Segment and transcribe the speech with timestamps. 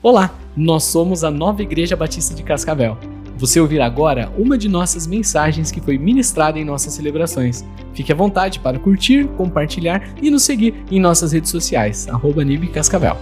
[0.00, 2.96] Olá, nós somos a Nova Igreja Batista de Cascavel.
[3.36, 7.64] Você ouvirá agora uma de nossas mensagens que foi ministrada em nossas celebrações.
[7.94, 12.42] Fique à vontade para curtir, compartilhar e nos seguir em nossas redes sociais, arroba
[12.72, 13.16] Cascavel.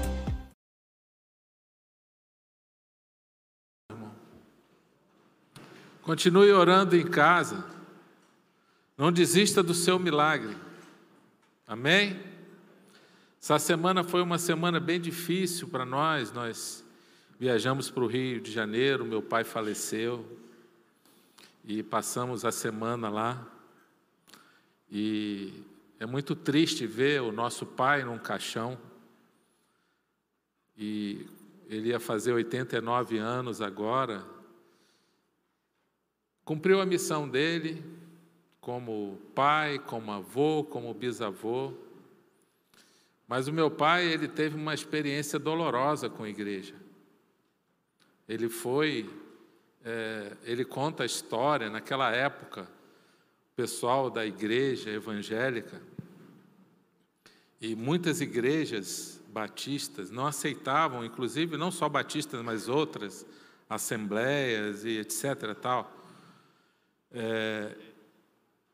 [6.02, 7.64] Continue orando em casa.
[8.98, 10.54] Não desista do seu milagre.
[11.66, 12.35] Amém?
[13.40, 16.32] Essa semana foi uma semana bem difícil para nós.
[16.32, 16.84] Nós
[17.38, 20.26] viajamos para o Rio de Janeiro, meu pai faleceu
[21.64, 23.46] e passamos a semana lá.
[24.90, 25.52] E
[26.00, 28.78] é muito triste ver o nosso pai num caixão.
[30.76, 31.26] E
[31.68, 34.24] ele ia fazer 89 anos agora.
[36.44, 37.82] Cumpriu a missão dele
[38.60, 41.85] como pai, como avô, como bisavô.
[43.26, 46.74] Mas o meu pai, ele teve uma experiência dolorosa com a igreja.
[48.28, 49.10] Ele foi,
[49.84, 55.80] é, ele conta a história, naquela época, o pessoal da igreja evangélica,
[57.60, 63.26] e muitas igrejas batistas não aceitavam, inclusive não só batistas, mas outras,
[63.68, 65.54] assembleias e etc.
[65.60, 65.92] tal,
[67.10, 67.76] é,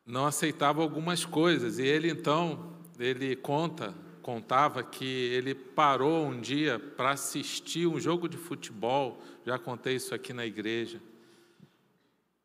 [0.04, 1.78] não aceitavam algumas coisas.
[1.78, 8.28] E ele então, ele conta contava que ele parou um dia para assistir um jogo
[8.28, 11.02] de futebol, já contei isso aqui na igreja.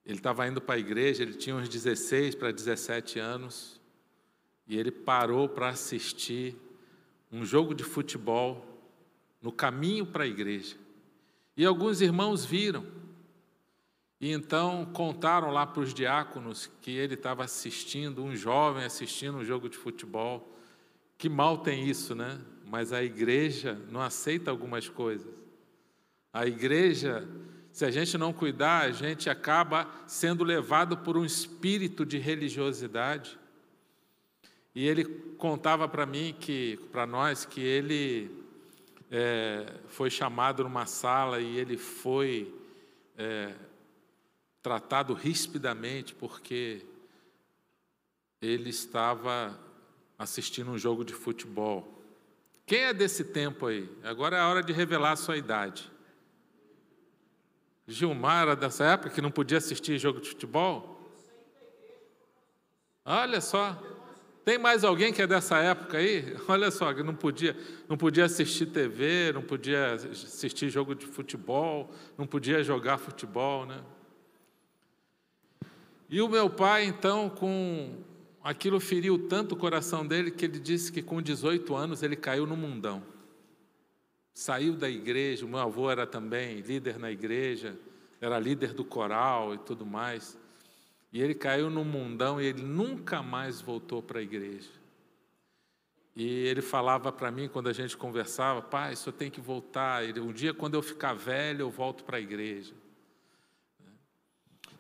[0.06, 3.80] Ele estava indo para a igreja, ele tinha uns 16 para 17 anos,
[4.68, 6.56] e ele parou para assistir
[7.32, 8.66] um jogo de futebol
[9.42, 10.76] no caminho para a igreja.
[11.56, 12.86] E alguns irmãos viram,
[14.20, 19.46] e então contaram lá para os diáconos que ele estava assistindo, um jovem assistindo um
[19.46, 20.57] jogo de futebol.
[21.18, 22.40] Que mal tem isso, né?
[22.66, 25.34] Mas a igreja não aceita algumas coisas.
[26.32, 27.28] A igreja,
[27.72, 33.40] se a gente não cuidar, a gente acaba sendo levado por um espírito de religiosidade.
[34.76, 35.06] E ele
[35.38, 38.30] contava para mim que, para nós, que ele
[39.10, 42.54] é, foi chamado numa sala e ele foi
[43.18, 43.56] é,
[44.62, 46.86] tratado rispidamente porque
[48.42, 49.58] ele estava
[50.18, 52.02] assistindo um jogo de futebol.
[52.66, 53.90] Quem é desse tempo aí?
[54.04, 55.92] Agora é a hora de revelar a sua idade.
[57.88, 61.00] Gilmar era dessa época que não podia assistir jogo de futebol?
[63.06, 63.82] Olha só.
[64.44, 66.36] Tem mais alguém que é dessa época aí?
[66.48, 67.56] Olha só, que não podia,
[67.88, 73.82] não podia assistir TV, não podia assistir jogo de futebol, não podia jogar futebol, né?
[76.10, 78.06] E o meu pai, então, com
[78.48, 82.48] aquilo feriu tanto o coração dele que ele disse que com 18 anos ele caiu
[82.48, 83.04] no mundão.
[84.34, 87.78] Saiu da igreja, o meu avô era também líder na igreja,
[88.22, 90.38] era líder do coral e tudo mais.
[91.12, 94.70] E ele caiu no mundão e ele nunca mais voltou para a igreja.
[96.16, 100.06] E ele falava para mim, quando a gente conversava, pai, só tem que voltar.
[100.20, 102.74] Um dia, quando eu ficar velho, eu volto para a igreja.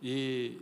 [0.02, 0.62] E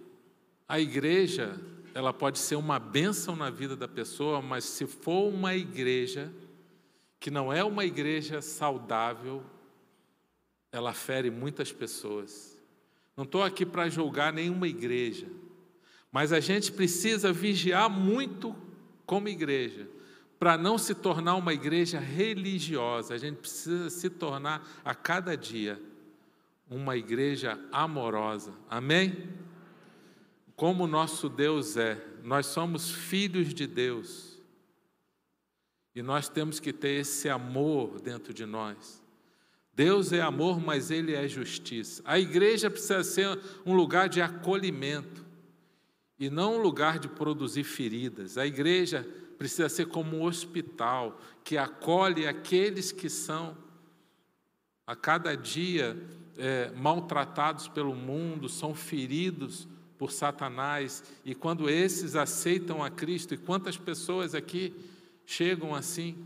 [0.67, 1.55] a igreja
[1.95, 6.29] ela pode ser uma bênção na vida da pessoa, mas se for uma igreja
[7.21, 9.41] que não é uma igreja saudável,
[10.73, 12.61] ela fere muitas pessoas.
[13.15, 15.25] Não estou aqui para julgar nenhuma igreja,
[16.11, 18.53] mas a gente precisa vigiar muito
[19.05, 19.87] como igreja,
[20.37, 23.13] para não se tornar uma igreja religiosa.
[23.13, 25.81] A gente precisa se tornar a cada dia
[26.69, 28.51] uma igreja amorosa.
[28.69, 29.29] Amém?
[30.55, 32.01] Como nosso Deus é.
[32.23, 34.39] Nós somos filhos de Deus.
[35.93, 39.03] E nós temos que ter esse amor dentro de nós.
[39.73, 42.01] Deus é amor, mas Ele é justiça.
[42.05, 45.25] A igreja precisa ser um lugar de acolhimento
[46.17, 48.37] e não um lugar de produzir feridas.
[48.37, 49.05] A igreja
[49.37, 53.57] precisa ser como um hospital que acolhe aqueles que são
[54.87, 55.97] a cada dia
[56.37, 59.67] é, maltratados pelo mundo, são feridos
[59.97, 64.73] por Satanás, e quando esses aceitam a Cristo, e quantas pessoas aqui
[65.25, 66.25] chegam assim,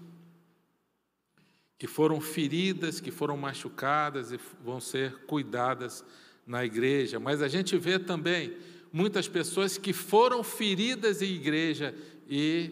[1.77, 6.03] que foram feridas, que foram machucadas e vão ser cuidadas
[6.45, 8.57] na igreja, mas a gente vê também
[8.91, 11.95] muitas pessoas que foram feridas em igreja
[12.27, 12.71] e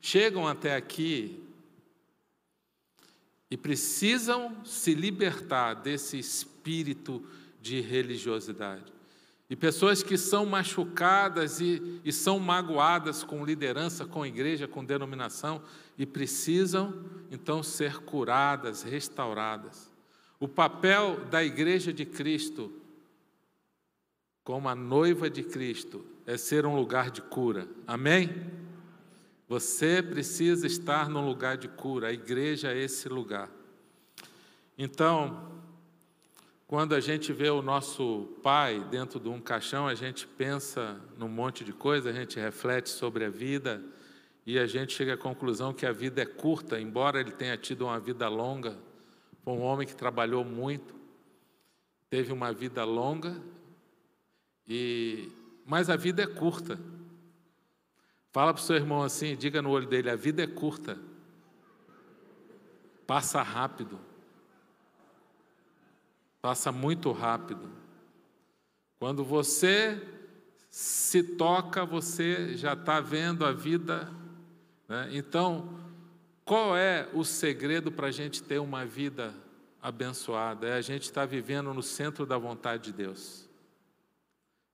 [0.00, 1.40] chegam até aqui
[3.50, 7.24] e precisam se libertar desse espírito
[7.60, 8.92] de religiosidade.
[9.52, 15.60] E pessoas que são machucadas e, e são magoadas com liderança, com igreja, com denominação,
[15.98, 19.92] e precisam então ser curadas, restauradas.
[20.40, 22.72] O papel da igreja de Cristo,
[24.42, 27.68] como a noiva de Cristo, é ser um lugar de cura.
[27.86, 28.50] Amém?
[29.50, 33.50] Você precisa estar num lugar de cura, a igreja é esse lugar.
[34.78, 35.51] Então,
[36.72, 41.28] quando a gente vê o nosso pai dentro de um caixão, a gente pensa num
[41.28, 43.84] monte de coisa, a gente reflete sobre a vida
[44.46, 47.84] e a gente chega à conclusão que a vida é curta, embora ele tenha tido
[47.84, 48.74] uma vida longa.
[49.44, 50.94] Foi um homem que trabalhou muito,
[52.08, 53.38] teve uma vida longa,
[54.66, 55.30] e
[55.66, 56.80] mas a vida é curta.
[58.32, 60.98] Fala para o seu irmão assim, diga no olho dele: a vida é curta,
[63.06, 64.00] passa rápido.
[66.42, 67.70] Passa muito rápido.
[68.98, 70.02] Quando você
[70.68, 74.12] se toca, você já está vendo a vida.
[74.88, 75.10] Né?
[75.12, 75.78] Então,
[76.44, 79.32] qual é o segredo para a gente ter uma vida
[79.80, 80.66] abençoada?
[80.66, 83.48] É a gente estar tá vivendo no centro da vontade de Deus.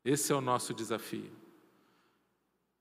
[0.02, 1.30] Esse é o nosso desafio.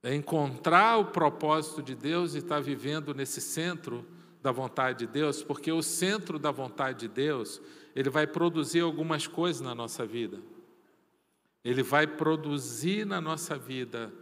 [0.01, 4.07] É encontrar o propósito de Deus e estar tá vivendo nesse centro
[4.41, 7.59] da vontade de Deus, porque o centro da vontade de Deus
[7.97, 10.39] ele vai produzir algumas coisas na nossa vida.
[11.65, 14.13] Ele vai produzir na nossa vida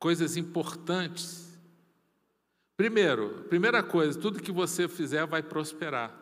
[0.00, 1.56] coisas importantes.
[2.76, 6.12] Primeiro, primeira coisa, tudo que você fizer vai prosperar.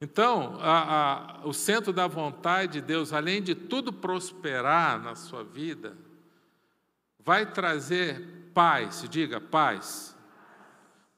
[0.00, 5.42] Então, a, a, o centro da vontade de Deus, além de tudo prosperar na sua
[5.42, 5.98] vida,
[7.18, 10.16] vai trazer paz, diga paz.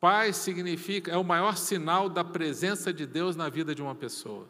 [0.02, 4.49] Paz significa, é o maior sinal da presença de Deus na vida de uma pessoa.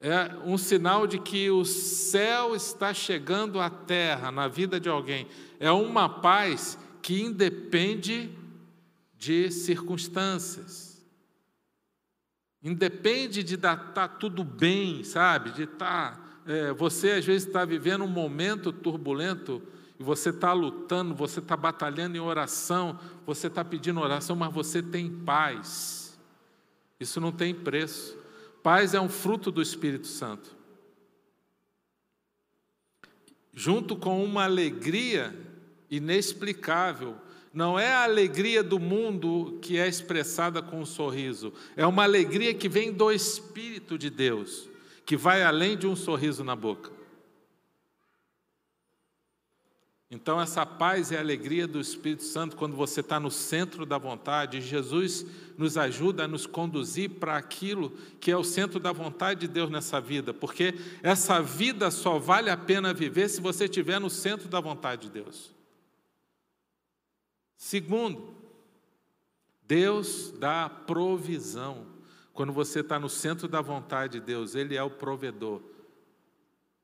[0.00, 5.28] É um sinal de que o céu está chegando à terra na vida de alguém.
[5.60, 8.36] É uma paz que independe
[9.16, 11.00] de circunstâncias.
[12.60, 15.52] Independe de estar tá tudo bem, sabe?
[15.52, 16.16] De estar.
[16.16, 19.62] Tá, é, você às vezes está vivendo um momento turbulento
[20.00, 24.82] e você está lutando, você está batalhando em oração, você está pedindo oração, mas você
[24.82, 26.18] tem paz.
[26.98, 28.16] Isso não tem preço.
[28.62, 30.56] Paz é um fruto do Espírito Santo.
[33.52, 35.38] Junto com uma alegria
[35.90, 37.14] inexplicável,
[37.52, 42.54] não é a alegria do mundo que é expressada com um sorriso, é uma alegria
[42.54, 44.66] que vem do Espírito de Deus,
[45.04, 46.99] que vai além de um sorriso na boca.
[50.12, 54.60] Então, essa paz e alegria do Espírito Santo, quando você está no centro da vontade,
[54.60, 55.24] Jesus
[55.56, 59.70] nos ajuda a nos conduzir para aquilo que é o centro da vontade de Deus
[59.70, 64.48] nessa vida, porque essa vida só vale a pena viver se você estiver no centro
[64.48, 65.54] da vontade de Deus.
[67.56, 68.34] Segundo,
[69.62, 71.86] Deus dá provisão.
[72.32, 75.62] Quando você está no centro da vontade de Deus, Ele é o provedor.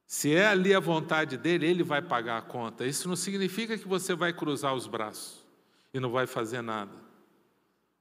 [0.06, 2.86] Se é ali a vontade dele, ele vai pagar a conta.
[2.86, 5.44] Isso não significa que você vai cruzar os braços
[5.92, 6.92] e não vai fazer nada.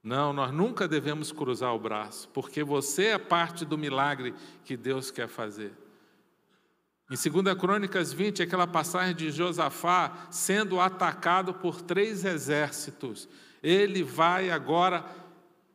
[0.03, 5.09] Não, nós nunca devemos cruzar o braço, porque você é parte do milagre que Deus
[5.09, 5.73] quer fazer.
[7.09, 13.27] Em 2 Crônicas 20, aquela passagem de Josafá sendo atacado por três exércitos.
[13.63, 15.05] Ele vai agora,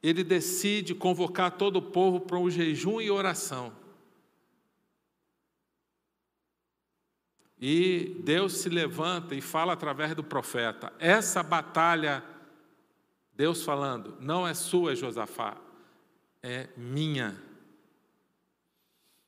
[0.00, 3.80] ele decide convocar todo o povo para um jejum e oração.
[7.60, 12.24] E Deus se levanta e fala através do profeta: essa batalha,
[13.34, 15.58] Deus falando, não é sua, Josafá,
[16.43, 17.36] é minha.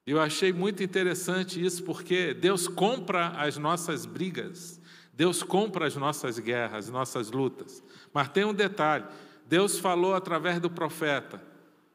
[0.06, 4.80] Eu achei muito interessante isso, porque Deus compra as nossas brigas,
[5.12, 7.84] Deus compra as nossas guerras, nossas lutas.
[8.14, 9.04] Mas tem um detalhe:
[9.46, 11.42] Deus falou através do profeta,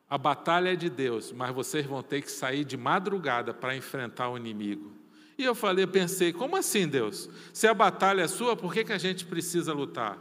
[0.08, 4.30] a batalha é de Deus, mas vocês vão ter que sair de madrugada para enfrentar
[4.30, 5.07] o inimigo.
[5.38, 7.30] E eu falei, pensei, como assim, Deus?
[7.54, 10.18] Se a batalha é sua, por que, que a gente precisa lutar?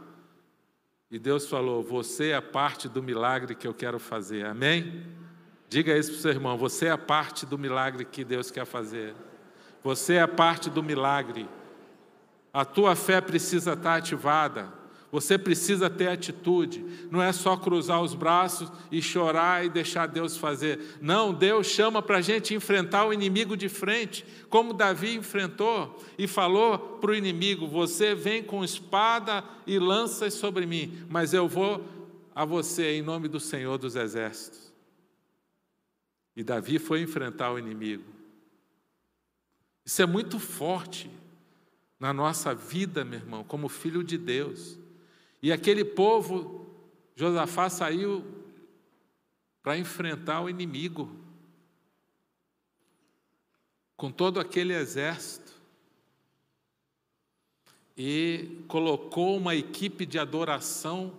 [1.09, 4.45] E Deus falou: Você é parte do milagre que eu quero fazer.
[4.45, 5.05] Amém?
[5.69, 9.15] Diga isso para o seu irmão: Você é parte do milagre que Deus quer fazer.
[9.83, 11.47] Você é parte do milagre.
[12.53, 14.73] A tua fé precisa estar ativada.
[15.17, 20.37] Você precisa ter atitude, não é só cruzar os braços e chorar e deixar Deus
[20.37, 20.79] fazer.
[21.01, 26.27] Não, Deus chama para a gente enfrentar o inimigo de frente, como Davi enfrentou e
[26.27, 31.83] falou para o inimigo: Você vem com espada e lanças sobre mim, mas eu vou
[32.35, 34.71] a você em nome do Senhor dos Exércitos.
[36.35, 38.05] E Davi foi enfrentar o inimigo.
[39.83, 41.09] Isso é muito forte
[41.99, 44.77] na nossa vida, meu irmão, como filho de Deus.
[45.41, 46.65] E aquele povo,
[47.15, 48.25] Josafá saiu
[49.61, 51.11] para enfrentar o inimigo
[53.95, 55.53] com todo aquele exército
[57.97, 61.13] e colocou uma equipe de adoração,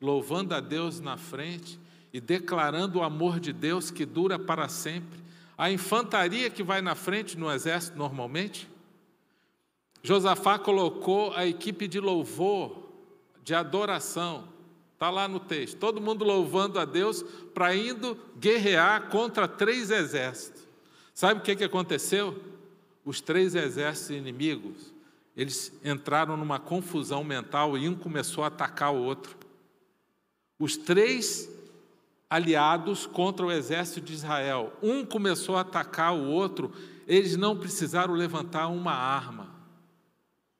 [0.00, 1.78] louvando a Deus na frente
[2.12, 5.20] e declarando o amor de Deus que dura para sempre.
[5.56, 8.68] A infantaria que vai na frente no exército normalmente.
[10.02, 12.79] Josafá colocou a equipe de louvor,
[13.42, 14.48] de adoração,
[14.94, 17.22] está lá no texto, todo mundo louvando a Deus
[17.54, 20.62] para indo guerrear contra três exércitos.
[21.14, 22.38] Sabe o que, que aconteceu?
[23.04, 24.92] Os três exércitos inimigos
[25.36, 29.36] eles entraram numa confusão mental e um começou a atacar o outro.
[30.58, 31.48] Os três
[32.28, 36.70] aliados contra o exército de Israel, um começou a atacar o outro,
[37.06, 39.48] eles não precisaram levantar uma arma,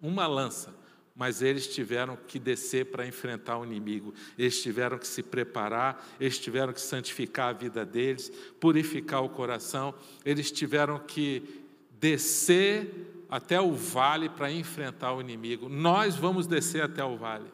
[0.00, 0.74] uma lança,
[1.20, 6.38] mas eles tiveram que descer para enfrentar o inimigo, eles tiveram que se preparar, eles
[6.38, 11.66] tiveram que santificar a vida deles, purificar o coração, eles tiveram que
[12.00, 15.68] descer até o vale para enfrentar o inimigo.
[15.68, 17.52] Nós vamos descer até o vale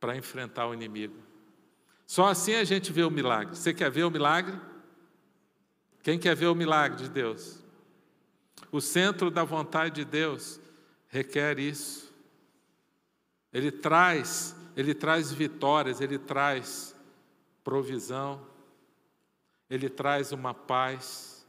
[0.00, 1.16] para enfrentar o inimigo.
[2.06, 3.56] Só assim a gente vê o milagre.
[3.56, 4.58] Você quer ver o milagre?
[6.02, 7.62] Quem quer ver o milagre de Deus?
[8.72, 10.58] O centro da vontade de Deus
[11.08, 12.09] requer isso.
[13.52, 16.96] Ele traz, ele traz vitórias, ele traz
[17.64, 18.46] provisão,
[19.68, 21.40] ele traz uma paz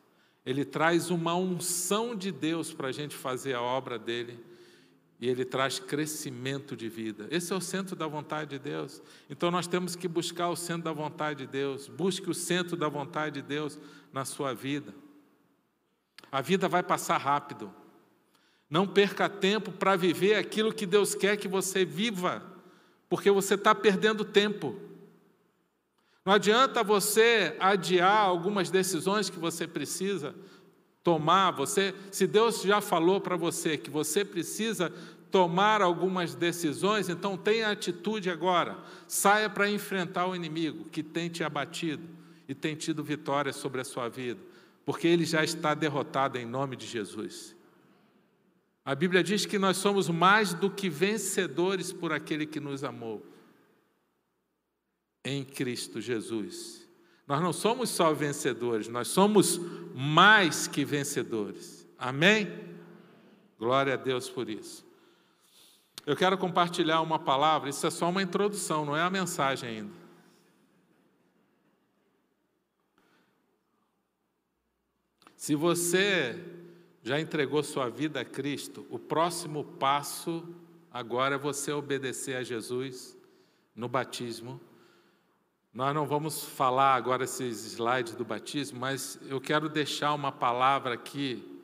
[0.46, 4.44] ele traz uma unção de Deus para a gente fazer a obra dele.
[5.20, 7.28] E ele traz crescimento de vida.
[7.30, 9.04] Esse é o centro da vontade de Deus.
[9.30, 11.88] Então nós temos que buscar o centro da vontade de Deus.
[11.88, 13.80] Busque o centro da vontade de Deus
[14.12, 14.96] na sua vida.
[16.32, 17.72] A vida vai passar rápido.
[18.72, 22.42] Não perca tempo para viver aquilo que Deus quer que você viva,
[23.10, 24.80] porque você está perdendo tempo.
[26.24, 30.34] Não adianta você adiar algumas decisões que você precisa
[31.04, 31.52] tomar.
[31.52, 34.90] Você, se Deus já falou para você que você precisa
[35.30, 38.78] tomar algumas decisões, então tenha atitude agora.
[39.06, 42.08] Saia para enfrentar o inimigo que tem te abatido
[42.48, 44.40] e tem tido vitória sobre a sua vida,
[44.86, 47.60] porque ele já está derrotado em nome de Jesus.
[48.92, 53.26] A Bíblia diz que nós somos mais do que vencedores por aquele que nos amou
[55.24, 56.86] em Cristo Jesus.
[57.26, 59.58] Nós não somos só vencedores, nós somos
[59.96, 61.88] mais que vencedores.
[61.98, 62.52] Amém?
[63.58, 64.86] Glória a Deus por isso.
[66.06, 69.94] Eu quero compartilhar uma palavra, isso é só uma introdução, não é a mensagem ainda.
[75.38, 76.51] Se você
[77.04, 80.48] já entregou sua vida a Cristo, o próximo passo
[80.92, 83.18] agora é você obedecer a Jesus
[83.76, 84.60] no batismo
[85.74, 90.96] nós não vamos falar agora esses slides do batismo, mas eu quero deixar uma palavra
[90.96, 91.62] aqui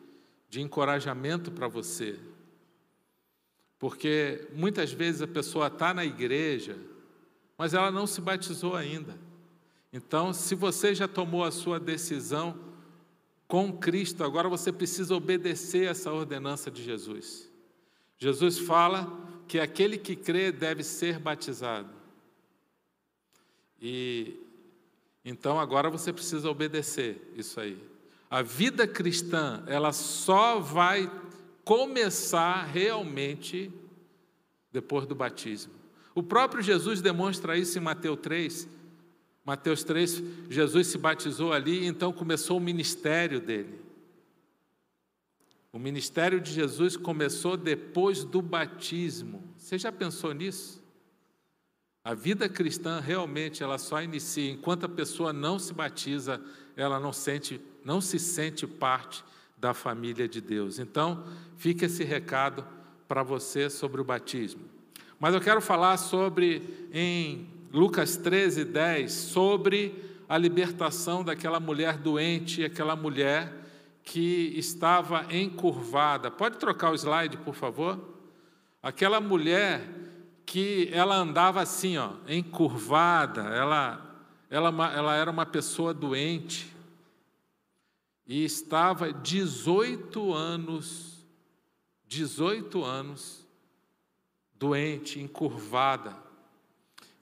[0.50, 2.18] de encorajamento para você.
[3.78, 6.78] Porque muitas vezes a pessoa está na igreja,
[7.58, 9.20] mas ela não se batizou ainda.
[9.92, 12.58] Então, se você já tomou a sua decisão
[13.48, 17.50] com Cristo, agora você precisa obedecer essa ordenança de Jesus.
[18.18, 19.12] Jesus fala
[19.48, 21.90] que aquele que crê deve ser batizado.
[23.82, 24.38] E
[25.24, 27.82] então agora você precisa obedecer isso aí.
[28.30, 31.10] A vida cristã, ela só vai
[31.64, 33.72] começar realmente
[34.72, 35.74] depois do batismo.
[36.14, 38.68] O próprio Jesus demonstra isso em Mateus 3.
[39.48, 43.80] Mateus 3, Jesus se batizou ali, então começou o ministério dele.
[45.72, 49.42] O ministério de Jesus começou depois do batismo.
[49.56, 50.84] Você já pensou nisso?
[52.04, 56.42] A vida cristã realmente ela só inicia enquanto a pessoa não se batiza,
[56.76, 59.24] ela não sente, não se sente parte
[59.58, 60.78] da família de Deus.
[60.78, 61.26] Então,
[61.56, 62.68] fica esse recado
[63.08, 64.66] para você sobre o batismo.
[65.18, 69.94] Mas eu quero falar sobre em Lucas 13, 10, sobre
[70.28, 73.54] a libertação daquela mulher doente, aquela mulher
[74.04, 76.32] que estava encurvada.
[76.32, 78.00] Pode trocar o slide, por favor?
[78.82, 79.82] Aquela mulher
[80.46, 84.18] que ela andava assim, ó, encurvada, ela,
[84.50, 86.74] ela, ela era uma pessoa doente
[88.26, 91.26] e estava 18 anos,
[92.06, 93.46] 18 anos
[94.54, 96.27] doente, encurvada.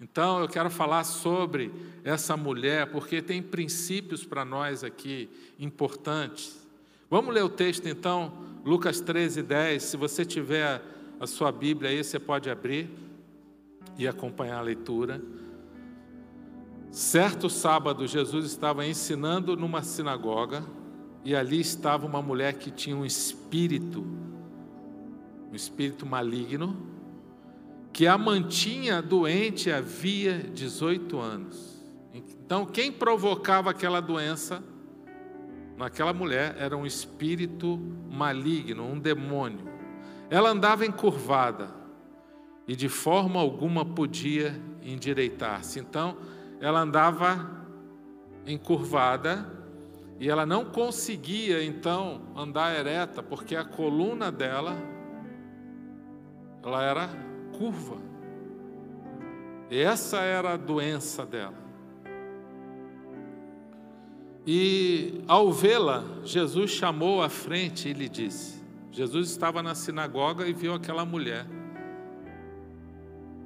[0.05, 6.63] Então eu quero falar sobre essa mulher, porque tem princípios para nós aqui importantes.
[7.09, 8.31] Vamos ler o texto então,
[8.63, 9.81] Lucas 13, 10.
[9.81, 10.79] Se você tiver
[11.19, 12.88] a sua Bíblia aí, você pode abrir
[13.97, 15.19] e acompanhar a leitura.
[16.91, 20.63] Certo sábado, Jesus estava ensinando numa sinagoga
[21.24, 24.05] e ali estava uma mulher que tinha um espírito,
[25.51, 26.77] um espírito maligno,
[27.95, 31.81] que a mantinha doente havia 18 anos.
[32.13, 34.61] Então, quem provocava aquela doença
[35.77, 37.79] naquela mulher era um espírito
[38.11, 39.65] maligno, um demônio.
[40.29, 41.69] Ela andava encurvada
[42.67, 45.79] e de forma alguma podia endireitar-se.
[45.79, 46.17] Então,
[46.59, 47.49] ela andava
[48.45, 49.49] encurvada
[50.19, 54.75] e ela não conseguia então andar ereta, porque a coluna dela
[56.61, 57.97] ela era curva.
[59.69, 61.65] Essa era a doença dela.
[64.45, 70.53] E ao vê-la, Jesus chamou à frente e lhe disse: Jesus estava na sinagoga e
[70.53, 71.45] viu aquela mulher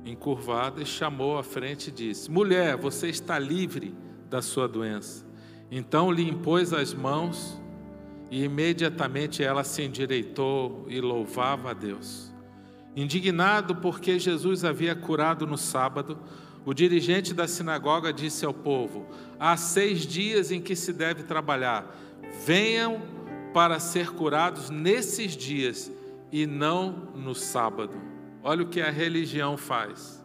[0.05, 3.93] encurvada e chamou à frente e disse: Mulher, você está livre
[4.29, 5.25] da sua doença.
[5.71, 7.59] Então lhe impôs as mãos
[8.29, 12.28] e imediatamente ela se endireitou e louvava a Deus.
[12.96, 16.17] Indignado porque Jesus havia curado no sábado,
[16.65, 19.08] o dirigente da sinagoga disse ao povo:
[19.39, 21.96] Há seis dias em que se deve trabalhar.
[22.46, 23.01] Venham
[23.53, 25.91] para ser curados nesses dias
[26.31, 27.96] e não no sábado.
[28.43, 30.24] Olha o que a religião faz.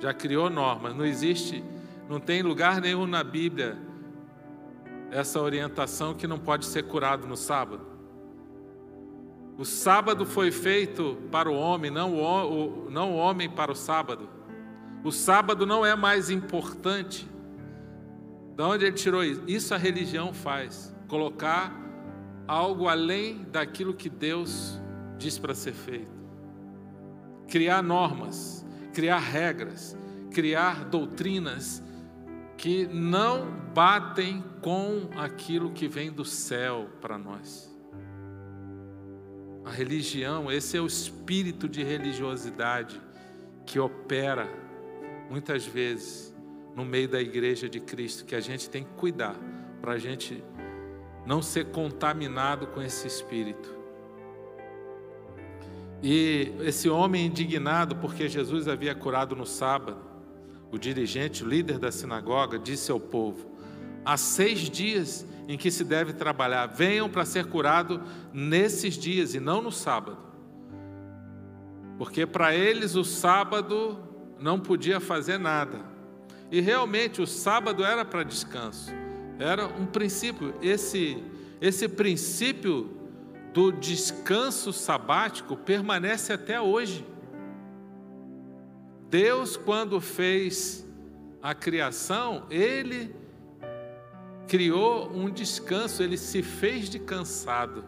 [0.00, 0.94] Já criou normas.
[0.94, 1.64] Não existe,
[2.08, 3.78] não tem lugar nenhum na Bíblia
[5.10, 7.97] essa orientação que não pode ser curado no sábado.
[9.58, 14.28] O sábado foi feito para o homem, não o, não o homem para o sábado.
[15.02, 17.28] O sábado não é mais importante.
[18.54, 19.42] De onde ele tirou isso?
[19.48, 20.94] Isso a religião faz.
[21.08, 21.76] Colocar
[22.46, 24.80] algo além daquilo que Deus
[25.18, 26.16] diz para ser feito.
[27.48, 29.96] Criar normas, criar regras,
[30.30, 31.82] criar doutrinas
[32.56, 37.67] que não batem com aquilo que vem do céu para nós.
[39.68, 42.98] A religião, esse é o espírito de religiosidade
[43.66, 44.48] que opera
[45.28, 46.34] muitas vezes
[46.74, 49.36] no meio da igreja de Cristo, que a gente tem que cuidar
[49.82, 50.42] para a gente
[51.26, 53.76] não ser contaminado com esse espírito.
[56.02, 60.00] E esse homem indignado porque Jesus havia curado no sábado,
[60.72, 63.46] o dirigente, o líder da sinagoga, disse ao povo:
[64.02, 68.02] há seis dias em que se deve trabalhar, venham para ser curado
[68.34, 70.18] nesses dias e não no sábado.
[71.96, 73.98] Porque para eles o sábado
[74.38, 75.80] não podia fazer nada.
[76.52, 78.92] E realmente o sábado era para descanso.
[79.38, 80.54] Era um princípio.
[80.60, 81.22] Esse,
[81.62, 82.94] esse princípio
[83.54, 87.06] do descanso sabático permanece até hoje.
[89.08, 90.86] Deus, quando fez
[91.42, 93.16] a criação, Ele
[94.48, 97.84] criou um descanso, Ele se fez de cansado.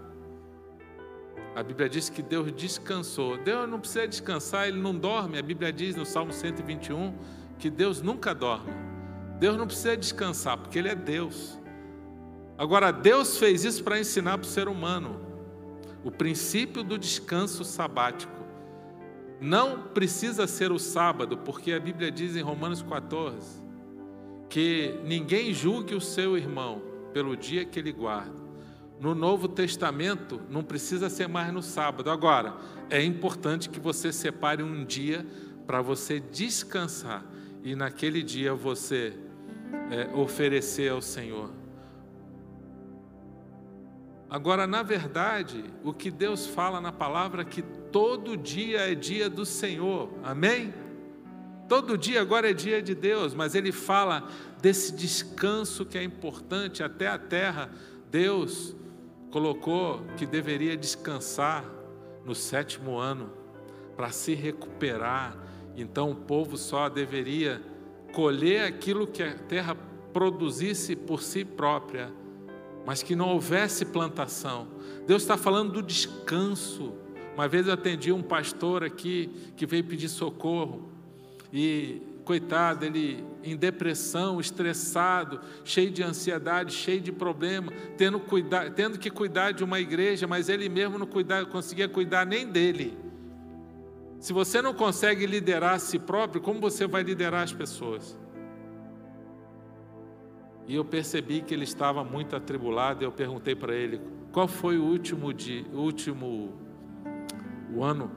[1.56, 3.38] A Bíblia diz que Deus descansou.
[3.38, 5.38] Deus não precisa descansar, Ele não dorme.
[5.38, 7.14] A Bíblia diz no Salmo 121
[7.58, 8.72] que Deus nunca dorme.
[9.38, 11.58] Deus não precisa descansar, porque Ele é Deus.
[12.56, 15.18] Agora, Deus fez isso para ensinar para o ser humano
[16.04, 18.38] o princípio do descanso sabático.
[19.40, 23.69] Não precisa ser o sábado, porque a Bíblia diz em Romanos 14
[24.50, 26.82] que ninguém julgue o seu irmão
[27.14, 28.40] pelo dia que ele guarda.
[28.98, 32.10] No Novo Testamento não precisa ser mais no sábado.
[32.10, 32.56] Agora,
[32.90, 35.24] é importante que você separe um dia
[35.66, 37.24] para você descansar
[37.62, 39.16] e naquele dia você
[39.90, 41.50] é, oferecer ao Senhor.
[44.28, 49.30] Agora, na verdade, o que Deus fala na palavra é que todo dia é dia
[49.30, 50.74] do Senhor, amém?
[51.70, 54.28] Todo dia agora é dia de Deus, mas Ele fala
[54.60, 57.70] desse descanso que é importante, até a terra,
[58.10, 58.74] Deus
[59.30, 61.64] colocou que deveria descansar
[62.24, 63.30] no sétimo ano
[63.96, 65.38] para se recuperar.
[65.76, 67.62] Então o povo só deveria
[68.12, 69.76] colher aquilo que a terra
[70.12, 72.12] produzisse por si própria,
[72.84, 74.66] mas que não houvesse plantação.
[75.06, 76.94] Deus está falando do descanso.
[77.32, 80.89] Uma vez eu atendi um pastor aqui que veio pedir socorro
[81.52, 88.98] e coitado, ele em depressão, estressado, cheio de ansiedade, cheio de problema, tendo, cuidar, tendo
[88.98, 92.96] que cuidar de uma igreja, mas ele mesmo não cuidar, conseguia cuidar nem dele.
[94.20, 98.18] Se você não consegue liderar a si próprio, como você vai liderar as pessoas?
[100.68, 104.78] E eu percebi que ele estava muito atribulado, e eu perguntei para ele: qual foi
[104.78, 106.52] o último dia, último
[107.74, 108.10] o ano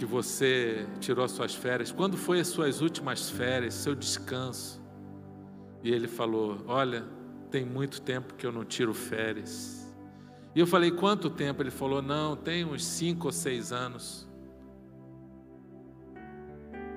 [0.00, 1.92] que você tirou as suas férias?
[1.92, 4.80] Quando foi as suas últimas férias, seu descanso?
[5.82, 7.04] E ele falou: Olha,
[7.50, 9.94] tem muito tempo que eu não tiro férias.
[10.54, 11.62] E eu falei: Quanto tempo?
[11.62, 14.26] Ele falou: Não, tem uns cinco ou seis anos.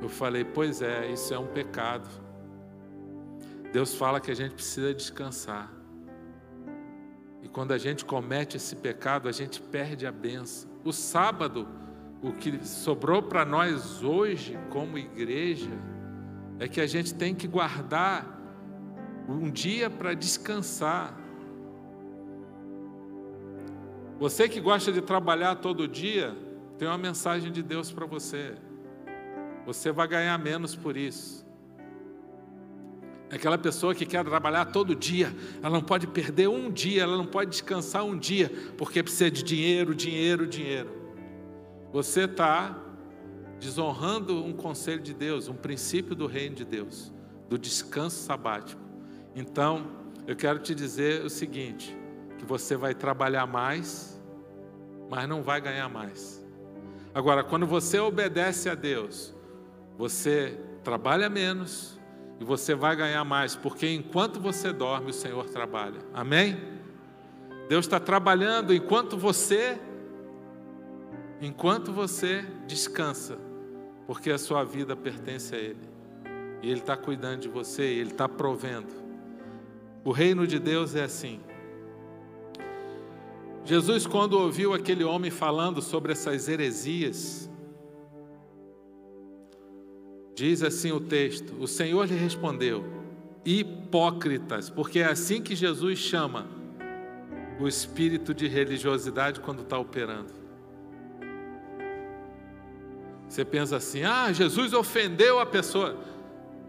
[0.01, 2.07] Eu falei: Pois é, isso é um pecado.
[3.73, 5.69] Deus fala que a gente precisa descansar.
[7.41, 10.71] E quando a gente comete esse pecado, a gente perde a benção.
[10.85, 11.82] O sábado,
[12.23, 15.69] o que sobrou para nós hoje, como igreja,
[16.57, 18.39] é que a gente tem que guardar
[19.27, 21.13] um dia para descansar.
[24.17, 26.33] Você que gosta de trabalhar todo dia,
[26.77, 28.55] tem uma mensagem de Deus para você.
[29.65, 31.45] Você vai ganhar menos por isso.
[33.29, 37.25] Aquela pessoa que quer trabalhar todo dia, ela não pode perder um dia, ela não
[37.25, 41.02] pode descansar um dia, porque precisa de dinheiro, dinheiro, dinheiro.
[41.93, 42.75] Você está
[43.59, 47.13] desonrando um conselho de Deus, um princípio do reino de Deus,
[47.47, 48.81] do descanso sabático.
[49.35, 49.85] Então,
[50.25, 51.95] eu quero te dizer o seguinte:
[52.39, 54.19] que você vai trabalhar mais,
[55.07, 56.43] mas não vai ganhar mais.
[57.13, 59.31] Agora, quando você obedece a Deus,
[59.95, 61.99] você trabalha menos
[62.39, 65.99] e você vai ganhar mais, porque enquanto você dorme, o Senhor trabalha.
[66.11, 66.57] Amém?
[67.69, 69.79] Deus está trabalhando enquanto você,
[71.45, 73.37] enquanto você descansa,
[74.07, 75.89] porque a sua vida pertence a Ele.
[76.61, 78.93] E Ele está cuidando de você, Ele está provendo.
[80.03, 81.39] O reino de Deus é assim.
[83.65, 87.49] Jesus, quando ouviu aquele homem falando sobre essas heresias,
[90.35, 92.83] Diz assim o texto: O Senhor lhe respondeu,
[93.45, 96.47] hipócritas, porque é assim que Jesus chama
[97.59, 100.33] o espírito de religiosidade quando está operando.
[103.33, 105.97] Você pensa assim: ah, Jesus ofendeu a pessoa.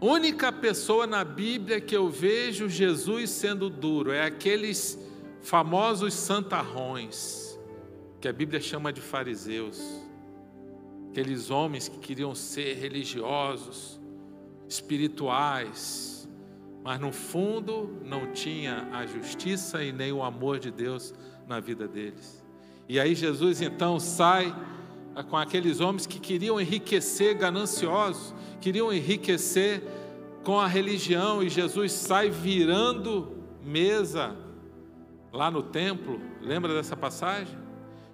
[0.01, 4.97] Única pessoa na Bíblia que eu vejo Jesus sendo duro é aqueles
[5.43, 7.55] famosos santarrões,
[8.19, 9.79] que a Bíblia chama de fariseus
[11.11, 14.01] aqueles homens que queriam ser religiosos,
[14.67, 16.27] espirituais,
[16.83, 21.13] mas no fundo não tinha a justiça e nem o amor de Deus
[21.47, 22.43] na vida deles.
[22.89, 24.53] E aí Jesus então sai
[25.23, 29.81] com aqueles homens que queriam enriquecer gananciosos, queriam enriquecer
[30.43, 34.35] com a religião, e Jesus sai virando mesa
[35.31, 36.19] lá no templo.
[36.41, 37.57] Lembra dessa passagem?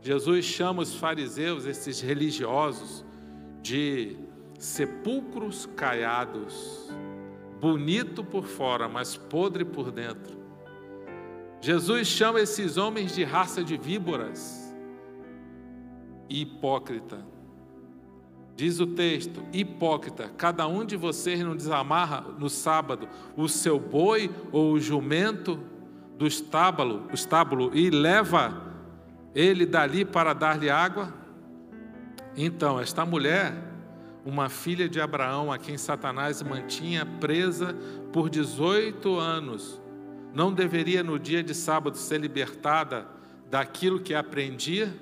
[0.02, 3.04] Jesus chama os fariseus, esses religiosos,
[3.62, 4.18] de
[4.58, 6.90] sepulcros caiados,
[7.60, 10.40] bonito por fora, mas podre por dentro.
[11.60, 14.61] Jesus chama esses homens de raça de víboras
[16.32, 17.20] hipócrita.
[18.56, 24.30] Diz o texto: hipócrita, cada um de vocês não desamarra no sábado o seu boi
[24.52, 25.60] ou o jumento
[26.18, 28.70] do estábulo, estábulo e leva
[29.34, 31.14] ele dali para dar-lhe água?
[32.36, 33.54] Então, esta mulher,
[34.26, 37.76] uma filha de Abraão, a quem Satanás mantinha presa
[38.14, 39.82] por 18 anos,
[40.34, 43.08] não deveria no dia de sábado ser libertada
[43.50, 44.94] daquilo que aprendia?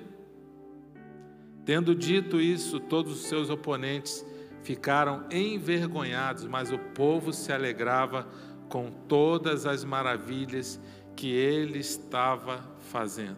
[1.64, 4.24] Tendo dito isso, todos os seus oponentes
[4.62, 8.26] ficaram envergonhados, mas o povo se alegrava
[8.68, 10.80] com todas as maravilhas
[11.16, 13.36] que ele estava fazendo.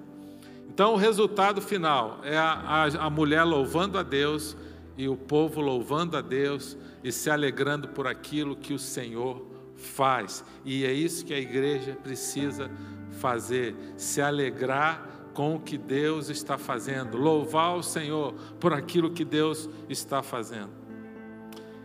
[0.69, 4.57] Então, o resultado final é a, a, a, mulher louvando a Deus
[4.97, 9.45] e o povo louvando a Deus e se alegrando por aquilo que o Senhor
[9.77, 10.45] faz.
[10.65, 12.71] E é isso que a igreja precisa
[13.11, 19.25] fazer: se alegrar com o que Deus está fazendo, louvar o Senhor por aquilo que
[19.25, 20.71] Deus está fazendo.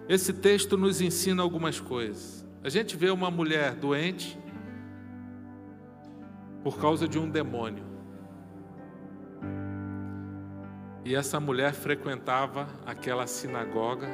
[0.08, 2.46] Esse texto nos ensina algumas coisas.
[2.64, 4.38] A gente vê uma mulher doente
[6.64, 7.86] por causa de um demônio.
[11.04, 14.08] E essa mulher frequentava aquela sinagoga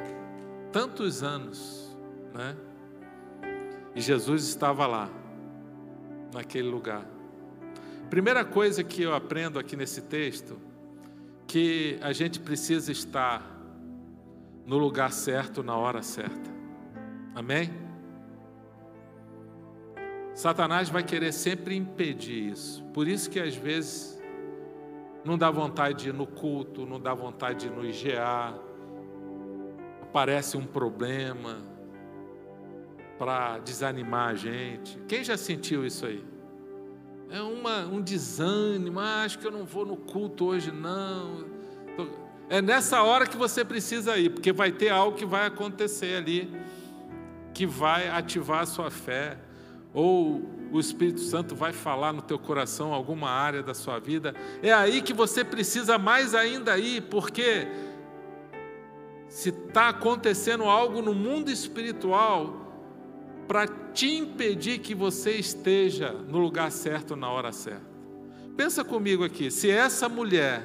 [0.70, 1.96] tantos anos,
[2.32, 2.56] né?
[3.94, 5.08] E Jesus estava lá,
[6.32, 7.13] naquele lugar.
[8.10, 10.56] Primeira coisa que eu aprendo aqui nesse texto,
[11.46, 13.42] que a gente precisa estar
[14.66, 16.50] no lugar certo, na hora certa.
[17.34, 17.70] Amém?
[20.34, 22.82] Satanás vai querer sempre impedir isso.
[22.92, 24.20] Por isso que às vezes
[25.24, 28.54] não dá vontade de ir no culto, não dá vontade de ir no IGA,
[30.02, 31.58] aparece um problema
[33.18, 34.98] para desanimar a gente.
[35.08, 36.33] Quem já sentiu isso aí?
[37.34, 41.44] É uma, um desânimo, ah, acho que eu não vou no culto hoje, não.
[42.48, 46.48] É nessa hora que você precisa ir, porque vai ter algo que vai acontecer ali,
[47.52, 49.36] que vai ativar a sua fé,
[49.92, 54.72] ou o Espírito Santo vai falar no teu coração alguma área da sua vida, é
[54.72, 57.66] aí que você precisa mais ainda ir, porque
[59.28, 62.63] se está acontecendo algo no mundo espiritual
[63.46, 67.94] para te impedir que você esteja no lugar certo na hora certa.
[68.56, 70.64] Pensa comigo aqui, se essa mulher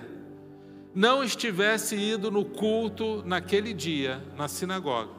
[0.93, 5.11] não estivesse ido no culto naquele dia, na sinagoga,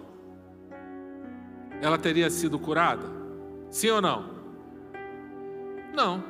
[1.81, 3.07] ela teria sido curada?
[3.71, 4.31] Sim ou não?
[5.95, 6.23] Não.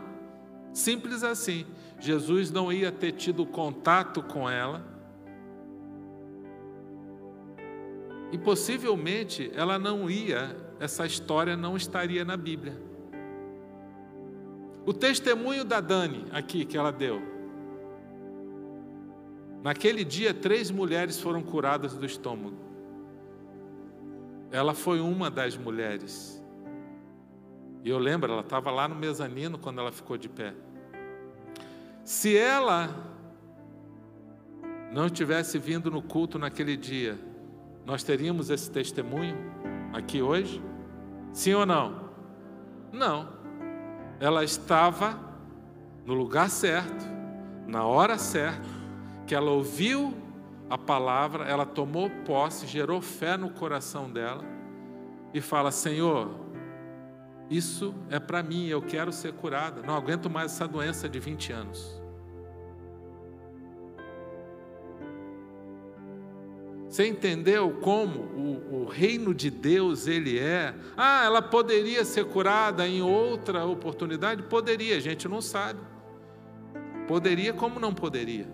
[0.72, 1.66] Simples assim.
[1.98, 4.82] Jesus não ia ter tido contato com ela.
[8.32, 12.80] E possivelmente ela não ia, essa história não estaria na Bíblia.
[14.86, 17.20] O testemunho da Dani aqui que ela deu.
[19.62, 22.56] Naquele dia, três mulheres foram curadas do estômago.
[24.50, 26.42] Ela foi uma das mulheres.
[27.84, 30.54] E eu lembro, ela estava lá no mezanino quando ela ficou de pé.
[32.02, 32.88] Se ela
[34.90, 37.18] não tivesse vindo no culto naquele dia,
[37.84, 39.36] nós teríamos esse testemunho
[39.92, 40.69] aqui hoje?
[41.32, 42.10] Sim ou não?
[42.92, 43.40] Não
[44.20, 45.18] ela estava
[46.04, 47.06] no lugar certo,
[47.66, 48.68] na hora certa,
[49.26, 50.14] que ela ouviu
[50.68, 54.44] a palavra, ela tomou posse, gerou fé no coração dela
[55.32, 56.28] e fala: Senhor,
[57.48, 61.52] isso é para mim, eu quero ser curada, não aguento mais essa doença de 20
[61.52, 61.99] anos.
[66.90, 70.74] Você entendeu como o, o, reino de Deus ele é?
[70.96, 74.42] Ah, ela poderia ser curada em outra oportunidade?
[74.42, 75.79] Poderia, a gente não sabe.
[77.07, 78.48] Poderia como não poderia.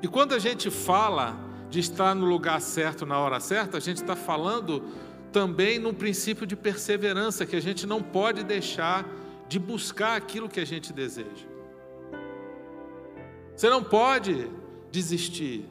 [0.00, 3.98] E quando a gente fala de estar no lugar certo na hora certa, a gente
[3.98, 4.82] está falando
[5.30, 9.06] também num princípio de perseverança, que a gente não pode deixar
[9.46, 11.46] de buscar aquilo que a gente deseja.
[13.54, 14.48] Você não pode
[14.98, 15.64] desistir.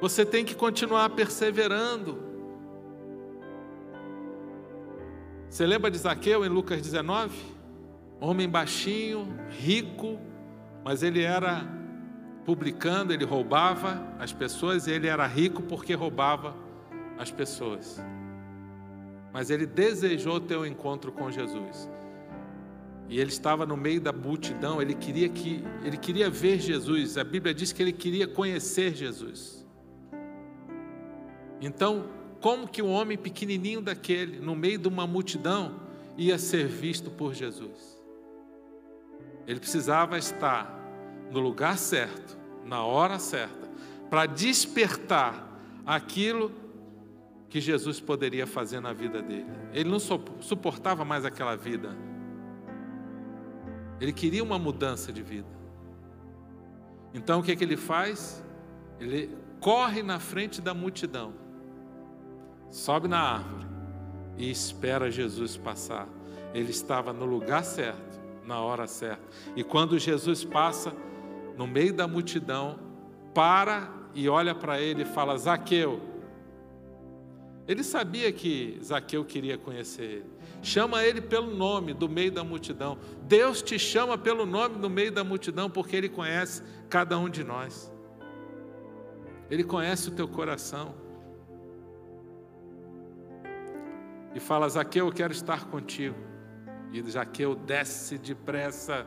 [0.00, 2.22] Você tem que continuar perseverando.
[5.48, 7.34] Você lembra de Zaqueu em Lucas 19?
[8.20, 10.18] Homem baixinho, rico,
[10.84, 11.66] mas ele era
[12.44, 16.54] publicando, ele roubava as pessoas e ele era rico porque roubava
[17.18, 18.02] as pessoas.
[19.32, 21.88] Mas ele desejou ter um encontro com Jesus.
[23.12, 27.18] E ele estava no meio da multidão, ele queria que ele queria ver Jesus.
[27.18, 29.66] A Bíblia diz que ele queria conhecer Jesus.
[31.60, 32.06] Então,
[32.40, 35.78] como que um homem pequenininho daquele, no meio de uma multidão,
[36.16, 38.02] ia ser visto por Jesus?
[39.46, 40.74] Ele precisava estar
[41.30, 43.68] no lugar certo, na hora certa,
[44.08, 46.50] para despertar aquilo
[47.50, 49.50] que Jesus poderia fazer na vida dele.
[49.74, 51.94] Ele não suportava mais aquela vida
[54.02, 55.46] ele queria uma mudança de vida.
[57.14, 58.42] Então o que, é que ele faz?
[58.98, 61.32] Ele corre na frente da multidão,
[62.68, 63.64] sobe na árvore
[64.36, 66.08] e espera Jesus passar.
[66.52, 69.22] Ele estava no lugar certo, na hora certa.
[69.54, 70.92] E quando Jesus passa
[71.56, 72.80] no meio da multidão,
[73.32, 76.00] para e olha para ele e fala: Zaqueu.
[77.68, 80.31] Ele sabia que Zaqueu queria conhecer ele
[80.62, 82.96] chama ele pelo nome do meio da multidão.
[83.24, 87.42] Deus te chama pelo nome no meio da multidão porque Ele conhece cada um de
[87.42, 87.92] nós.
[89.50, 90.94] Ele conhece o teu coração.
[94.34, 96.16] E fala: Zaqueu, eu quero estar contigo.
[96.92, 99.06] E Zaqueu desce depressa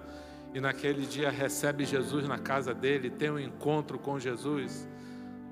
[0.54, 4.88] e naquele dia recebe Jesus na casa dele, tem um encontro com Jesus,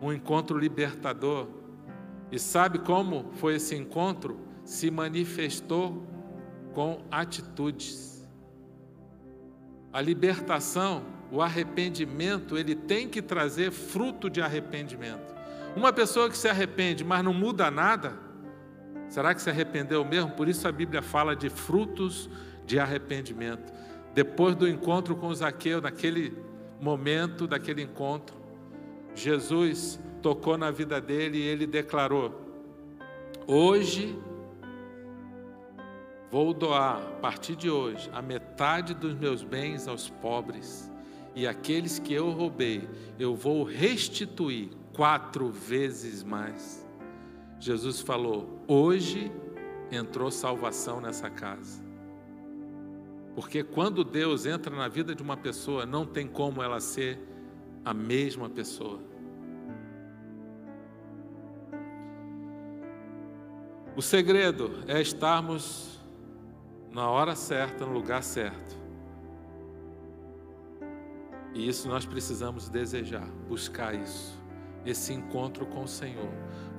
[0.01, 1.47] um encontro libertador.
[2.31, 4.39] E sabe como foi esse encontro?
[4.63, 6.05] Se manifestou
[6.73, 8.27] com atitudes.
[9.91, 15.33] A libertação, o arrependimento, ele tem que trazer fruto de arrependimento.
[15.75, 18.17] Uma pessoa que se arrepende, mas não muda nada,
[19.07, 20.31] será que se arrependeu mesmo?
[20.31, 22.29] Por isso a Bíblia fala de frutos
[22.65, 23.73] de arrependimento.
[24.13, 26.37] Depois do encontro com Zaqueu, naquele
[26.79, 28.35] momento daquele encontro,
[29.15, 32.41] Jesus tocou na vida dele e ele declarou:
[33.47, 34.17] Hoje
[36.33, 40.91] Vou doar, a partir de hoje, a metade dos meus bens aos pobres,
[41.35, 46.83] e aqueles que eu roubei, eu vou restituir quatro vezes mais.
[47.59, 49.31] Jesus falou: hoje
[49.91, 51.83] entrou salvação nessa casa.
[53.35, 57.19] Porque quando Deus entra na vida de uma pessoa, não tem como ela ser
[57.85, 58.99] a mesma pessoa.
[63.95, 65.92] O segredo é estarmos
[66.93, 68.77] na hora certa, no lugar certo.
[71.53, 74.39] E isso nós precisamos desejar, buscar isso,
[74.85, 76.29] esse encontro com o Senhor.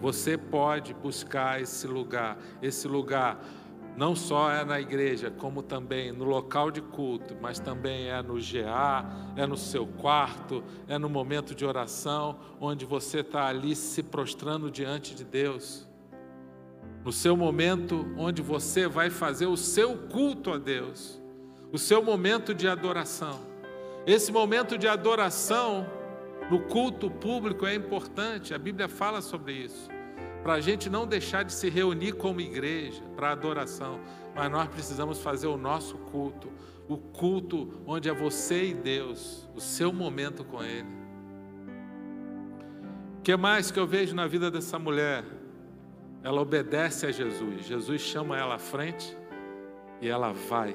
[0.01, 3.45] Você pode buscar esse lugar, esse lugar
[3.97, 8.35] não só é na igreja, como também no local de culto, mas também é no
[8.35, 9.05] GA,
[9.37, 14.71] é no seu quarto, é no momento de oração, onde você está ali se prostrando
[14.71, 15.89] diante de Deus.
[17.05, 21.21] No seu momento onde você vai fazer o seu culto a Deus,
[21.71, 23.41] o seu momento de adoração.
[24.07, 25.87] Esse momento de adoração
[26.51, 29.89] no culto público é importante, a Bíblia fala sobre isso
[30.45, 33.99] para a gente não deixar de se reunir como igreja para adoração,
[34.35, 36.53] mas nós precisamos fazer o nosso culto,
[36.87, 40.87] o culto onde é você e Deus, o seu momento com Ele.
[43.19, 45.25] O que mais que eu vejo na vida dessa mulher?
[46.25, 49.17] Ela obedece a Jesus, Jesus chama ela à frente
[50.01, 50.75] e ela vai.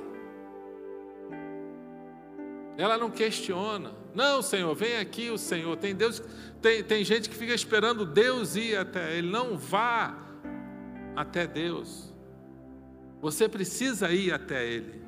[2.78, 3.92] Ela não questiona.
[4.16, 5.76] Não, Senhor, vem aqui o Senhor.
[5.76, 6.24] Tem Deus,
[6.62, 9.30] tem, tem gente que fica esperando Deus ir até ele.
[9.30, 10.18] Não vá
[11.16, 12.14] até Deus.
[13.22, 15.02] Você precisa ir até Ele.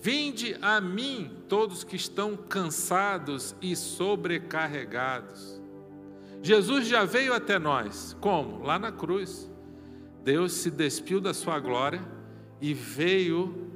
[0.00, 5.59] Vinde a mim, todos que estão cansados e sobrecarregados.
[6.42, 8.16] Jesus já veio até nós.
[8.20, 8.62] Como?
[8.62, 9.50] Lá na cruz.
[10.24, 12.00] Deus se despiu da sua glória
[12.60, 13.70] e veio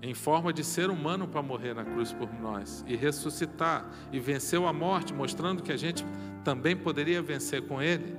[0.00, 4.66] em forma de ser humano para morrer na cruz por nós e ressuscitar e venceu
[4.66, 6.04] a morte, mostrando que a gente
[6.44, 8.16] também poderia vencer com ele.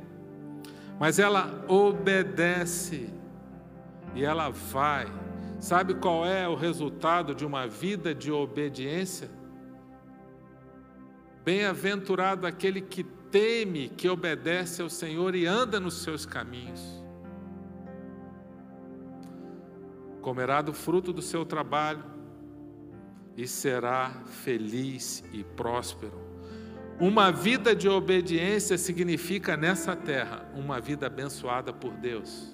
[0.99, 3.09] Mas ela obedece
[4.13, 5.07] e ela vai.
[5.59, 9.29] Sabe qual é o resultado de uma vida de obediência?
[11.43, 16.99] Bem-aventurado aquele que teme, que obedece ao Senhor e anda nos seus caminhos.
[20.21, 22.03] comerá do fruto do seu trabalho
[23.35, 24.11] e será
[24.43, 26.19] feliz e próspero.
[26.99, 32.53] Uma vida de obediência significa nessa terra uma vida abençoada por Deus.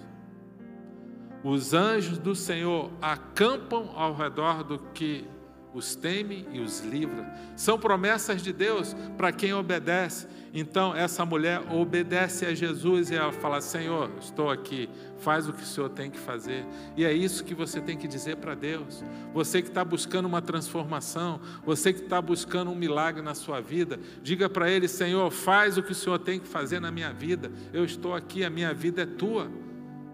[1.44, 5.28] Os anjos do Senhor acampam ao redor do que
[5.76, 7.30] os teme e os livra.
[7.56, 10.26] São promessas de Deus para quem obedece.
[10.54, 15.64] Então, essa mulher obedece a Jesus e ela fala: Senhor, estou aqui, faz o que
[15.64, 16.66] o Senhor tem que fazer.
[16.96, 19.04] E é isso que você tem que dizer para Deus.
[19.34, 24.00] Você que está buscando uma transformação, você que está buscando um milagre na sua vida,
[24.24, 27.52] diga para Ele: Senhor, faz o que o Senhor tem que fazer na minha vida.
[27.74, 29.52] Eu estou aqui, a minha vida é tua.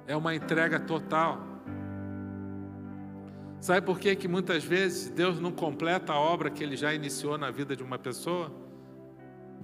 [0.08, 1.51] É uma entrega total.
[3.62, 7.38] Sabe por que, que muitas vezes Deus não completa a obra que Ele já iniciou
[7.38, 8.52] na vida de uma pessoa?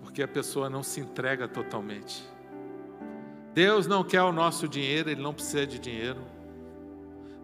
[0.03, 2.23] Porque a pessoa não se entrega totalmente.
[3.55, 6.19] Deus não quer o nosso dinheiro, Ele não precisa de dinheiro.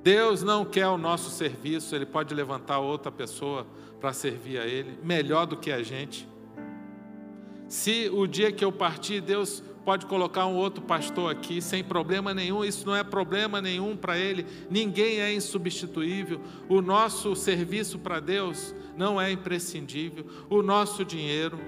[0.04, 3.66] Deus não quer o nosso serviço, Ele pode levantar outra pessoa
[4.00, 6.30] para servir a Ele, melhor do que a gente.
[7.68, 12.34] Se o dia que eu partir, Deus pode colocar um outro pastor aqui sem problema
[12.34, 16.40] nenhum, isso não é problema nenhum para ele, ninguém é insubstituível.
[16.70, 21.60] O nosso serviço para Deus não é imprescindível, o nosso dinheiro,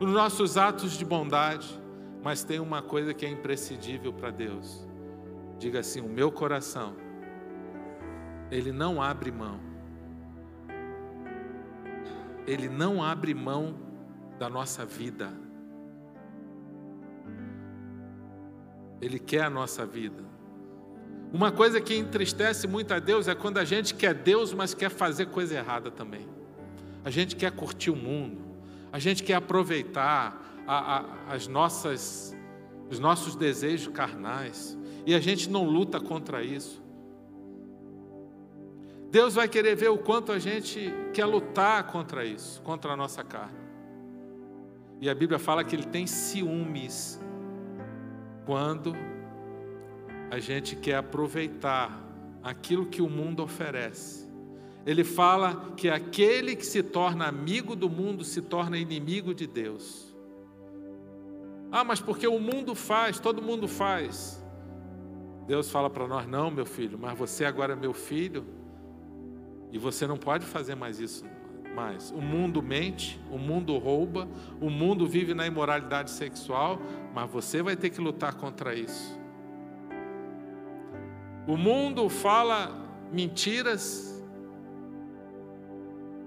[0.00, 1.78] os nossos atos de bondade,
[2.22, 4.86] mas tem uma coisa que é imprescindível para Deus.
[5.58, 6.96] Diga assim: o meu coração,
[8.50, 9.60] ele não abre mão,
[12.46, 13.74] ele não abre mão
[14.38, 15.43] da nossa vida
[19.00, 20.22] Ele quer a nossa vida.
[21.32, 24.88] Uma coisa que entristece muito a Deus é quando a gente quer Deus, mas quer
[24.88, 26.28] fazer coisa errada também.
[27.04, 28.40] A gente quer curtir o mundo,
[28.92, 32.36] a gente quer aproveitar a, a, as nossas,
[32.88, 36.82] os nossos desejos carnais, e a gente não luta contra isso.
[39.10, 43.22] Deus vai querer ver o quanto a gente quer lutar contra isso, contra a nossa
[43.22, 43.58] carne.
[45.00, 47.20] E a Bíblia fala que Ele tem ciúmes
[48.44, 48.94] quando
[50.30, 52.02] a gente quer aproveitar
[52.42, 54.24] aquilo que o mundo oferece.
[54.86, 60.14] Ele fala que aquele que se torna amigo do mundo se torna inimigo de Deus.
[61.72, 64.42] Ah, mas porque o mundo faz, todo mundo faz.
[65.46, 68.44] Deus fala para nós: não, meu filho, mas você agora é meu filho
[69.72, 71.24] e você não pode fazer mais isso
[71.74, 72.10] mais.
[72.10, 74.28] O mundo mente, o mundo rouba,
[74.60, 76.80] o mundo vive na imoralidade sexual,
[77.12, 79.18] mas você vai ter que lutar contra isso.
[81.46, 82.72] O mundo fala
[83.12, 84.22] mentiras,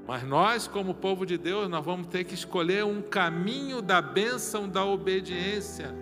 [0.08, 4.70] mas nós, como povo de Deus, nós vamos ter que escolher um caminho da bênção
[4.70, 5.94] da obediência.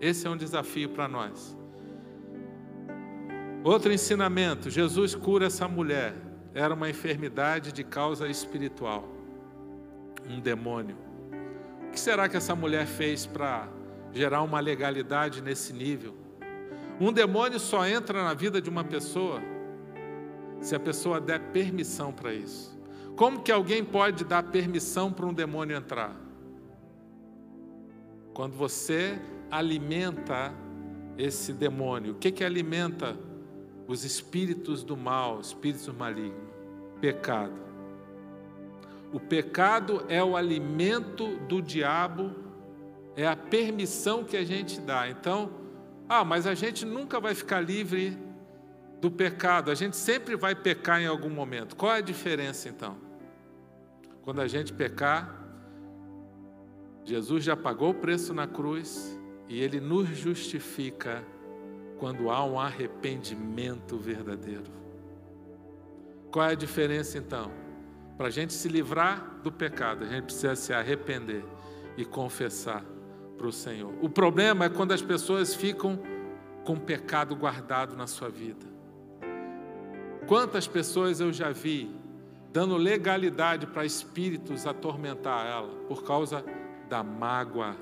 [0.00, 1.56] Esse é um desafio para nós.
[3.62, 6.23] Outro ensinamento: Jesus cura essa mulher.
[6.54, 9.08] Era uma enfermidade de causa espiritual,
[10.28, 10.96] um demônio.
[11.88, 13.68] O que será que essa mulher fez para
[14.12, 16.14] gerar uma legalidade nesse nível?
[17.00, 19.42] Um demônio só entra na vida de uma pessoa
[20.60, 22.78] se a pessoa der permissão para isso.
[23.16, 26.14] Como que alguém pode dar permissão para um demônio entrar?
[28.32, 30.54] Quando você alimenta
[31.16, 32.12] esse demônio.
[32.12, 33.16] O que que alimenta
[33.86, 36.43] os espíritos do mal, espíritos malignos?
[37.04, 37.52] Pecado.
[39.12, 42.34] O pecado é o alimento do diabo,
[43.14, 45.06] é a permissão que a gente dá.
[45.10, 45.50] Então,
[46.08, 48.16] ah, mas a gente nunca vai ficar livre
[49.02, 51.76] do pecado, a gente sempre vai pecar em algum momento.
[51.76, 52.96] Qual é a diferença então?
[54.22, 55.44] Quando a gente pecar,
[57.04, 61.22] Jesus já pagou o preço na cruz e ele nos justifica
[61.98, 64.83] quando há um arrependimento verdadeiro.
[66.34, 67.48] Qual é a diferença então?
[68.16, 71.44] Para a gente se livrar do pecado, a gente precisa se arrepender
[71.96, 72.84] e confessar
[73.38, 73.94] para o Senhor.
[74.02, 75.96] O problema é quando as pessoas ficam
[76.64, 78.66] com pecado guardado na sua vida.
[80.26, 81.94] Quantas pessoas eu já vi
[82.52, 86.44] dando legalidade para espíritos atormentar ela por causa
[86.88, 87.76] da mágoa.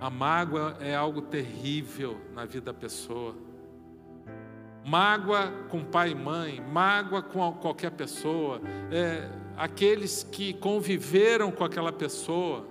[0.00, 3.36] A mágoa é algo terrível na vida da pessoa.
[4.86, 8.60] Mágoa com pai e mãe, mágoa com qualquer pessoa,
[8.92, 12.64] é, aqueles que conviveram com aquela pessoa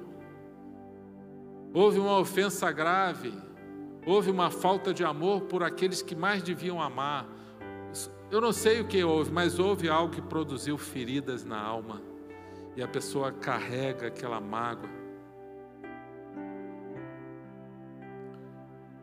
[1.74, 3.34] houve uma ofensa grave,
[4.06, 7.28] houve uma falta de amor por aqueles que mais deviam amar.
[8.32, 12.02] Eu não sei o que houve, mas houve algo que produziu feridas na alma.
[12.78, 14.90] E a pessoa carrega aquela mágoa.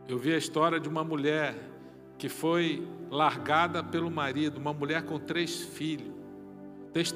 [0.07, 1.72] Eu vi a história de uma mulher
[2.17, 6.13] que foi largada pelo marido, uma mulher com três filhos.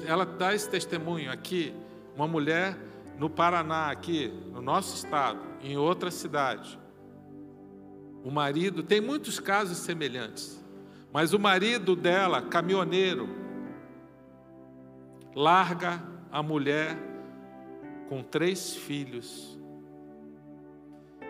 [0.06, 1.74] Ela dá esse testemunho aqui,
[2.14, 2.76] uma mulher
[3.18, 6.78] no Paraná, aqui, no nosso estado, em outra cidade.
[8.24, 10.62] O marido, tem muitos casos semelhantes,
[11.12, 13.28] mas o marido dela, caminhoneiro,
[15.34, 16.96] larga a mulher
[18.08, 19.58] com três filhos.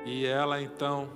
[0.05, 1.11] E ela então,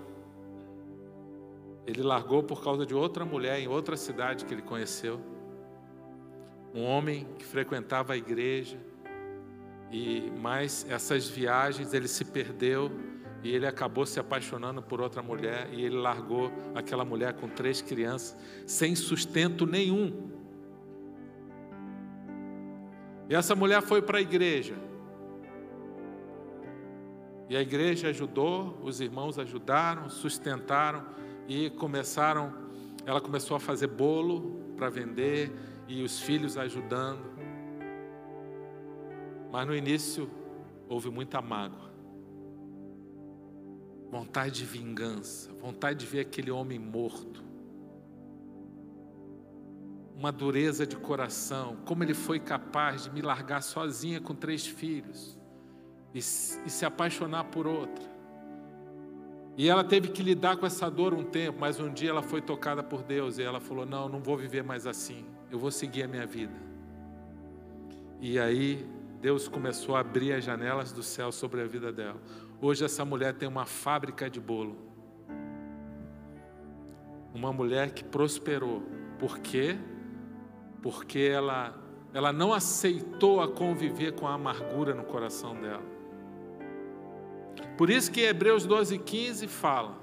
[1.87, 5.21] ele largou por causa de outra mulher em outra cidade que ele conheceu.
[6.75, 8.79] Um homem que frequentava a igreja,
[9.91, 12.91] e mais essas viagens ele se perdeu
[13.43, 17.83] e ele acabou se apaixonando por outra mulher e ele largou aquela mulher com três
[17.83, 20.31] crianças sem sustento nenhum.
[23.29, 24.75] E essa mulher foi para a igreja.
[27.51, 31.05] E a igreja ajudou, os irmãos ajudaram, sustentaram
[31.49, 32.53] e começaram,
[33.05, 35.53] ela começou a fazer bolo para vender
[35.89, 37.33] e os filhos ajudando.
[39.51, 40.31] Mas no início
[40.89, 41.93] houve muita mágoa,
[44.11, 47.45] vontade de vingança, vontade de ver aquele homem morto,
[50.17, 55.39] uma dureza de coração, como ele foi capaz de me largar sozinha com três filhos
[56.15, 58.12] e, e se apaixonar por outra.
[59.57, 62.41] E ela teve que lidar com essa dor um tempo, mas um dia ela foi
[62.41, 66.05] tocada por Deus e ela falou: Não, não vou viver mais assim, eu vou seguir
[66.05, 66.55] a minha vida.
[68.21, 68.87] E aí
[69.21, 72.21] Deus começou a abrir as janelas do céu sobre a vida dela.
[72.61, 74.77] Hoje essa mulher tem uma fábrica de bolo.
[77.35, 78.83] Uma mulher que prosperou.
[79.19, 79.77] Por quê?
[80.81, 81.77] Porque ela,
[82.15, 85.92] ela não aceitou a conviver com a amargura no coração dela.
[87.77, 89.99] Por isso que Hebreus 12, 15 fala: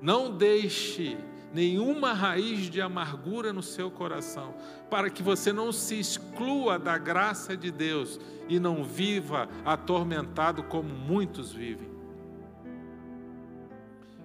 [0.00, 1.16] Não deixe
[1.52, 4.54] nenhuma raiz de amargura no seu coração,
[4.90, 10.88] para que você não se exclua da graça de Deus e não viva atormentado como
[10.88, 11.88] muitos vivem.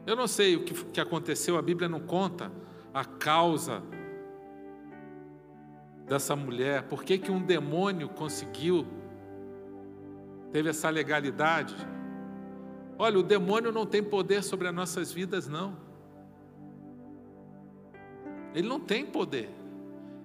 [0.05, 2.51] Eu não sei o que, que aconteceu, a Bíblia não conta
[2.93, 3.82] a causa
[6.05, 8.86] dessa mulher, por que, que um demônio conseguiu,
[10.51, 11.76] teve essa legalidade.
[13.04, 15.76] Olha, o demônio não tem poder sobre as nossas vidas, não.
[18.56, 19.49] Ele não tem poder.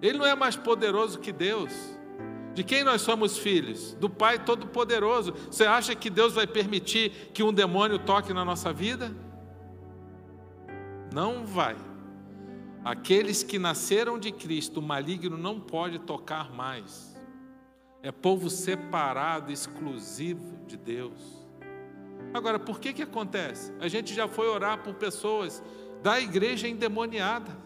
[0.01, 1.72] Ele não é mais poderoso que Deus.
[2.55, 3.95] De quem nós somos filhos?
[3.95, 5.35] Do Pai Todo-Poderoso.
[5.51, 9.12] Você acha que Deus vai permitir que um demônio toque na nossa vida?
[11.12, 11.74] Não vai.
[12.85, 17.20] Aqueles que nasceram de Cristo, o maligno não pode tocar mais.
[18.05, 21.38] É povo separado, exclusivo de Deus.
[22.33, 23.73] Agora, por que que acontece?
[23.81, 25.62] A gente já foi orar por pessoas
[26.03, 27.57] da igreja endemoniada.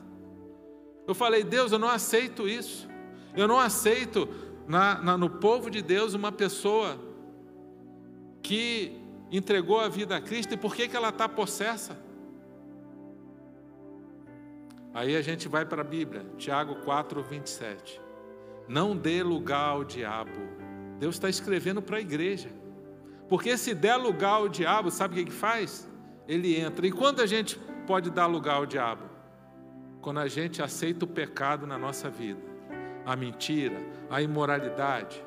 [1.06, 2.88] Eu falei, Deus, eu não aceito isso.
[3.36, 4.28] Eu não aceito
[4.66, 6.98] na, na, no povo de Deus uma pessoa
[8.42, 9.00] que
[9.30, 11.98] entregou a vida a Cristo e por que, que ela está possessa?
[14.94, 18.00] Aí a gente vai para a Bíblia, Tiago 4, 27.
[18.68, 20.38] Não dê lugar ao diabo.
[20.98, 22.50] Deus está escrevendo para a igreja.
[23.32, 25.88] Porque se der lugar ao diabo, sabe o que, que faz?
[26.28, 26.86] Ele entra.
[26.86, 29.04] E quando a gente pode dar lugar ao diabo?
[30.02, 32.42] Quando a gente aceita o pecado na nossa vida,
[33.06, 33.80] a mentira,
[34.10, 35.24] a imoralidade,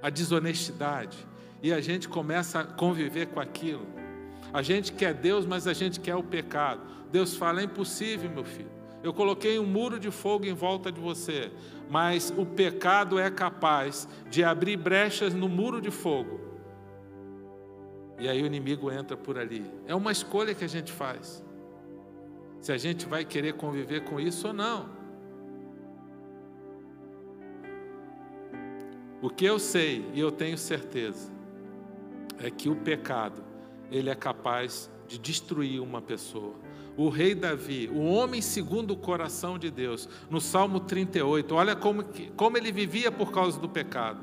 [0.00, 1.28] a desonestidade,
[1.62, 3.86] e a gente começa a conviver com aquilo.
[4.50, 6.80] A gente quer Deus, mas a gente quer o pecado.
[7.12, 8.79] Deus fala: é impossível, meu filho.
[9.02, 11.50] Eu coloquei um muro de fogo em volta de você,
[11.88, 16.40] mas o pecado é capaz de abrir brechas no muro de fogo.
[18.18, 19.64] E aí o inimigo entra por ali.
[19.86, 21.42] É uma escolha que a gente faz.
[22.60, 25.00] Se a gente vai querer conviver com isso ou não.
[29.22, 31.32] O que eu sei e eu tenho certeza
[32.38, 33.42] é que o pecado,
[33.90, 36.54] ele é capaz de destruir uma pessoa.
[37.00, 42.04] O rei Davi, o homem segundo o coração de Deus, no Salmo 38, olha como,
[42.36, 44.20] como ele vivia por causa do pecado.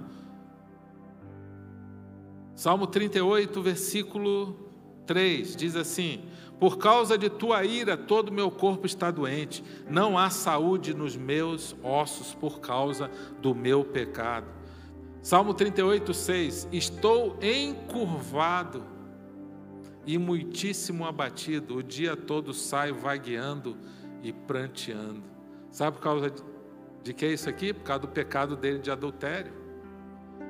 [2.53, 4.69] Salmo 38, versículo
[5.07, 6.21] 3, diz assim:
[6.59, 11.75] Por causa de tua ira, todo meu corpo está doente, não há saúde nos meus
[11.81, 13.09] ossos por causa
[13.41, 14.45] do meu pecado.
[15.23, 18.96] Salmo 38, 6: Estou encurvado
[20.07, 23.77] e muitíssimo abatido, o dia todo saio vagueando
[24.23, 25.21] e pranteando.
[25.69, 26.33] Sabe por causa
[27.03, 27.73] de, que é isso aqui?
[27.73, 29.51] Por causa do pecado dele de adultério.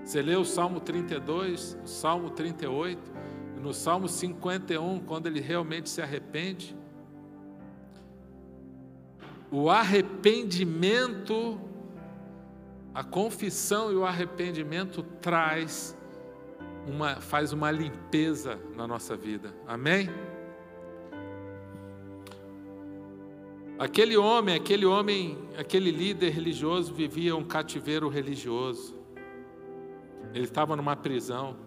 [0.06, 3.02] Você lê o Salmo 32, o Salmo 38,
[3.58, 6.78] e no Salmo 51, quando ele realmente se arrepende,
[9.50, 11.60] o arrependimento
[12.94, 15.97] a confissão e o arrependimento traz
[16.88, 19.54] uma, faz uma limpeza na nossa vida.
[19.68, 20.10] Amém?
[23.78, 28.96] Aquele homem, aquele homem, aquele líder religioso vivia um cativeiro religioso.
[30.34, 31.58] Ele estava numa prisão.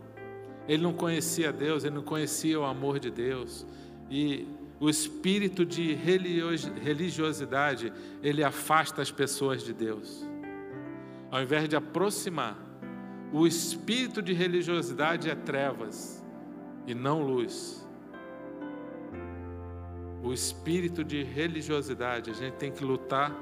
[0.66, 3.66] Ele não conhecia Deus, ele não conhecia o amor de Deus.
[4.11, 4.47] E
[4.81, 7.93] o espírito de religiosidade,
[8.23, 10.29] ele afasta as pessoas de Deus
[11.31, 12.59] ao invés de aproximar.
[13.33, 16.22] O espírito de religiosidade é trevas
[16.87, 17.87] e não luz.
[20.22, 23.35] O espírito de religiosidade, a gente tem que lutar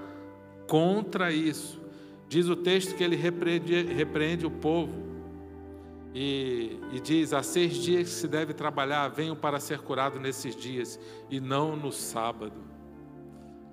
[0.68, 1.80] contra isso.
[2.28, 5.08] Diz o texto que ele repreende, repreende o povo
[6.14, 10.54] e, e, diz: há seis dias que se deve trabalhar, venham para ser curado nesses
[10.54, 12.60] dias e não no sábado.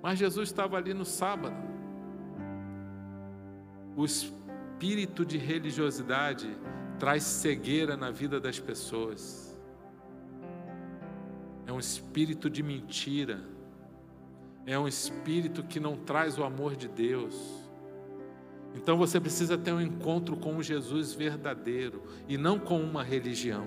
[0.02, 1.54] Mas Jesus estava ali no sábado
[3.96, 4.45] o espírito
[5.24, 6.48] de religiosidade
[6.98, 9.56] traz cegueira na vida das pessoas.
[11.66, 13.40] É um espírito de mentira.
[14.64, 17.34] É um espírito que não traz o amor de Deus.
[18.74, 23.66] Então você precisa ter um encontro com o Jesus verdadeiro e não com uma religião.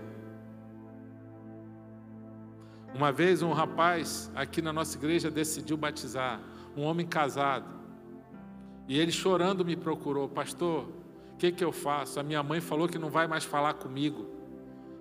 [2.94, 6.42] Uma vez um rapaz aqui na nossa igreja decidiu batizar
[6.76, 7.80] um homem casado.
[8.88, 10.99] E ele chorando me procurou, pastor,
[11.40, 12.20] que, que eu faço?
[12.20, 14.28] A minha mãe falou que não vai mais falar comigo,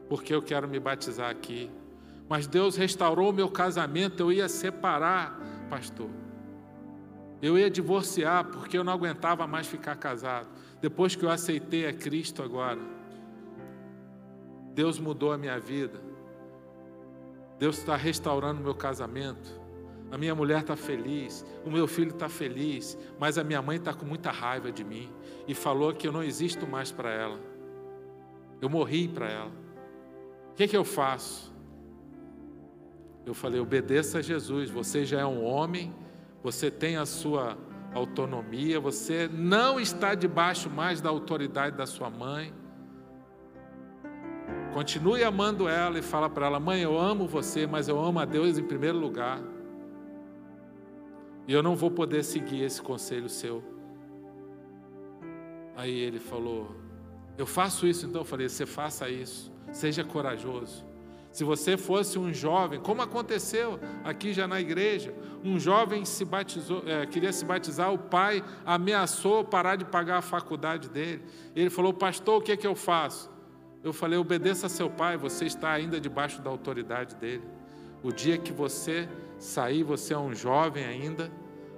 [0.08, 1.68] porque eu quero me batizar aqui.
[2.28, 6.08] Mas Deus restaurou o meu casamento, eu ia separar, pastor.
[7.42, 10.48] Eu ia divorciar, porque eu não aguentava mais ficar casado.
[10.80, 12.80] Depois que eu aceitei a Cristo agora,
[14.74, 16.00] Deus mudou a minha vida.
[17.58, 19.57] Deus está restaurando o meu casamento
[20.10, 23.92] a minha mulher está feliz, o meu filho está feliz, mas a minha mãe está
[23.92, 25.10] com muita raiva de mim
[25.46, 27.38] e falou que eu não existo mais para ela.
[28.60, 29.52] Eu morri para ela.
[30.52, 31.54] O que, que eu faço?
[33.24, 34.70] Eu falei: obedeça a Jesus.
[34.70, 35.94] Você já é um homem,
[36.42, 37.58] você tem a sua
[37.92, 42.52] autonomia, você não está debaixo mais da autoridade da sua mãe.
[44.72, 48.24] Continue amando ela e fala para ela: mãe, eu amo você, mas eu amo a
[48.24, 49.40] Deus em primeiro lugar.
[51.48, 53.64] E eu não vou poder seguir esse conselho seu.
[55.74, 56.76] Aí ele falou:
[57.38, 60.86] Eu faço isso, então eu falei: Você faça isso, seja corajoso.
[61.32, 66.82] Se você fosse um jovem, como aconteceu aqui já na igreja, um jovem se batizou,
[66.86, 71.24] é, queria se batizar, o pai ameaçou parar de pagar a faculdade dele.
[71.56, 73.30] Ele falou: Pastor, o que é que eu faço?
[73.82, 77.44] Eu falei: obedeça a seu pai, você está ainda debaixo da autoridade dele.
[78.02, 79.08] O dia que você
[79.38, 81.30] sair, você é um jovem ainda,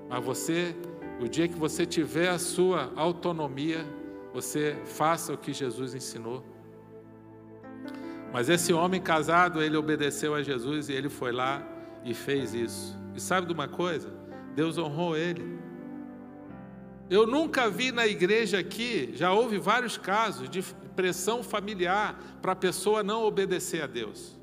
[0.09, 0.75] mas você,
[1.21, 3.85] o dia que você tiver a sua autonomia,
[4.33, 6.45] você faça o que Jesus ensinou.
[8.33, 11.63] Mas esse homem casado, ele obedeceu a Jesus e ele foi lá
[12.05, 12.99] e fez isso.
[13.15, 14.13] E sabe de uma coisa?
[14.55, 15.59] Deus honrou ele.
[17.11, 20.63] Eu nunca vi na igreja aqui, já houve vários casos de
[20.95, 24.40] pressão familiar para a pessoa não obedecer a Deus.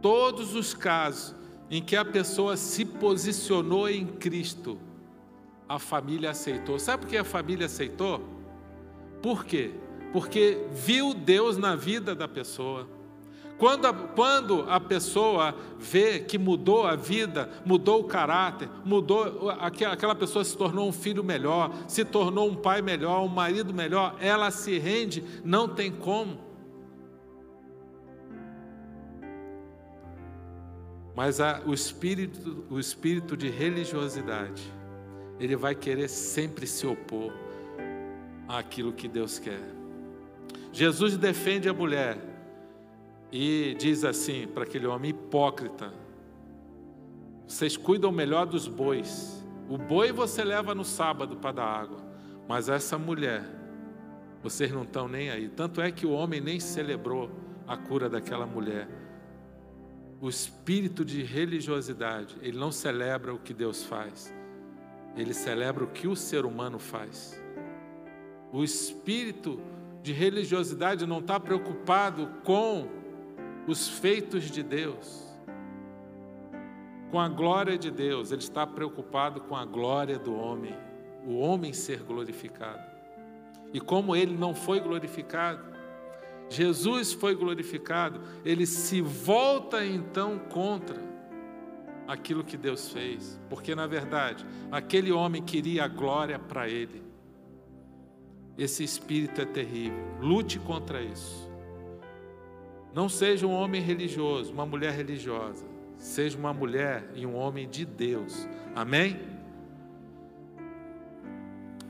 [0.00, 1.34] Todos os casos
[1.70, 4.78] em que a pessoa se posicionou em Cristo,
[5.68, 6.78] a família aceitou.
[6.78, 8.22] Sabe por que a família aceitou?
[9.22, 9.72] Por quê?
[10.12, 12.88] Porque viu Deus na vida da pessoa.
[13.58, 20.14] Quando a, quando a pessoa vê que mudou a vida, mudou o caráter, mudou, aquela
[20.14, 24.52] pessoa se tornou um filho melhor, se tornou um pai melhor, um marido melhor, ela
[24.52, 26.47] se rende, não tem como.
[31.18, 34.62] Mas a, o, espírito, o espírito de religiosidade,
[35.40, 37.32] ele vai querer sempre se opor
[38.46, 39.60] àquilo que Deus quer.
[40.72, 42.16] Jesus defende a mulher
[43.32, 45.92] e diz assim para aquele homem hipócrita:
[47.48, 49.44] Vocês cuidam melhor dos bois.
[49.68, 51.98] O boi você leva no sábado para dar água,
[52.46, 53.42] mas essa mulher,
[54.40, 55.48] vocês não estão nem aí.
[55.48, 57.28] Tanto é que o homem nem celebrou
[57.66, 59.07] a cura daquela mulher
[60.20, 64.34] o espírito de religiosidade, ele não celebra o que Deus faz,
[65.16, 67.40] ele celebra o que o ser humano faz.
[68.52, 69.60] O espírito
[70.02, 72.88] de religiosidade não está preocupado com
[73.66, 75.28] os feitos de Deus,
[77.10, 80.74] com a glória de Deus, ele está preocupado com a glória do homem,
[81.26, 82.82] o homem ser glorificado.
[83.72, 85.67] E como ele não foi glorificado,
[86.50, 90.96] Jesus foi glorificado, ele se volta então contra
[92.06, 97.02] aquilo que Deus fez, porque na verdade, aquele homem queria a glória para ele.
[98.56, 101.48] Esse espírito é terrível, lute contra isso.
[102.94, 105.66] Não seja um homem religioso, uma mulher religiosa,
[105.98, 109.20] seja uma mulher e um homem de Deus, amém?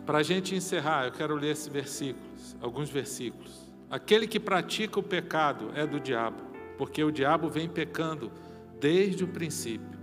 [0.05, 3.68] Para a gente encerrar, eu quero ler esses versículos, alguns versículos.
[3.91, 6.43] Aquele que pratica o pecado é do diabo,
[6.77, 8.31] porque o diabo vem pecando
[8.79, 9.99] desde o princípio.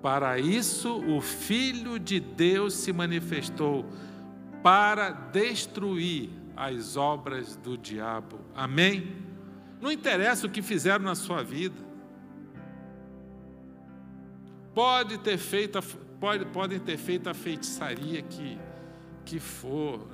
[0.00, 3.84] Para isso o Filho de Deus se manifestou
[4.62, 8.40] para destruir as obras do diabo.
[8.54, 9.16] Amém?
[9.80, 11.88] Não interessa o que fizeram na sua vida.
[14.74, 15.80] Pode ter feito,
[16.18, 18.58] pode, podem ter feito a feitiçaria que
[19.28, 20.08] que for.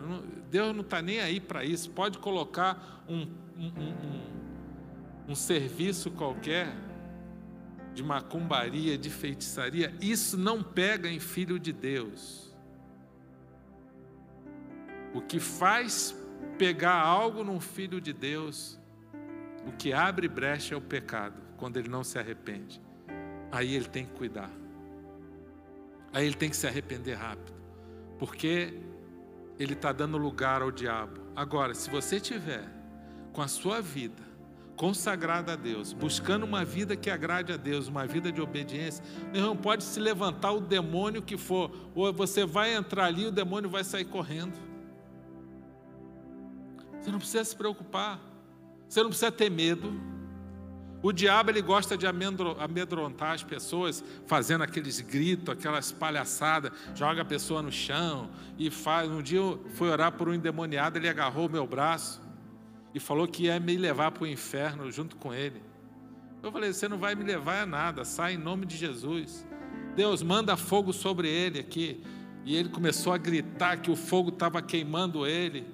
[0.50, 1.88] Deus não está nem aí para isso.
[1.90, 4.22] Pode colocar um, um, um,
[5.28, 6.74] um serviço qualquer
[7.94, 9.94] de macumbaria, de feitiçaria.
[10.00, 12.52] Isso não pega em filho de Deus.
[15.14, 16.12] O que faz
[16.58, 18.80] pegar algo num filho de Deus,
[19.64, 22.82] o que abre brecha é o pecado, quando ele não se arrepende.
[23.52, 24.50] Aí ele tem que cuidar.
[26.12, 27.54] Aí ele tem que se arrepender rápido.
[28.18, 28.74] Porque
[29.58, 31.20] ele está dando lugar ao diabo.
[31.34, 32.64] Agora, se você tiver
[33.32, 34.22] com a sua vida
[34.76, 39.42] consagrada a Deus, buscando uma vida que agrade a Deus, uma vida de obediência, meu
[39.42, 43.32] irmão, pode se levantar o demônio que for, ou você vai entrar ali e o
[43.32, 44.58] demônio vai sair correndo.
[47.00, 48.20] Você não precisa se preocupar,
[48.88, 49.92] você não precisa ter medo.
[51.04, 57.24] O diabo ele gosta de amedrontar as pessoas, fazendo aqueles gritos, aquelas palhaçadas, joga a
[57.26, 59.10] pessoa no chão e faz.
[59.10, 62.22] Um dia eu fui orar por um endemoniado, ele agarrou o meu braço
[62.94, 65.62] e falou que ia me levar para o inferno junto com ele.
[66.42, 69.46] Eu falei: Você não vai me levar a nada, sai em nome de Jesus.
[69.94, 72.02] Deus manda fogo sobre ele aqui.
[72.46, 75.66] E ele começou a gritar que o fogo estava queimando ele.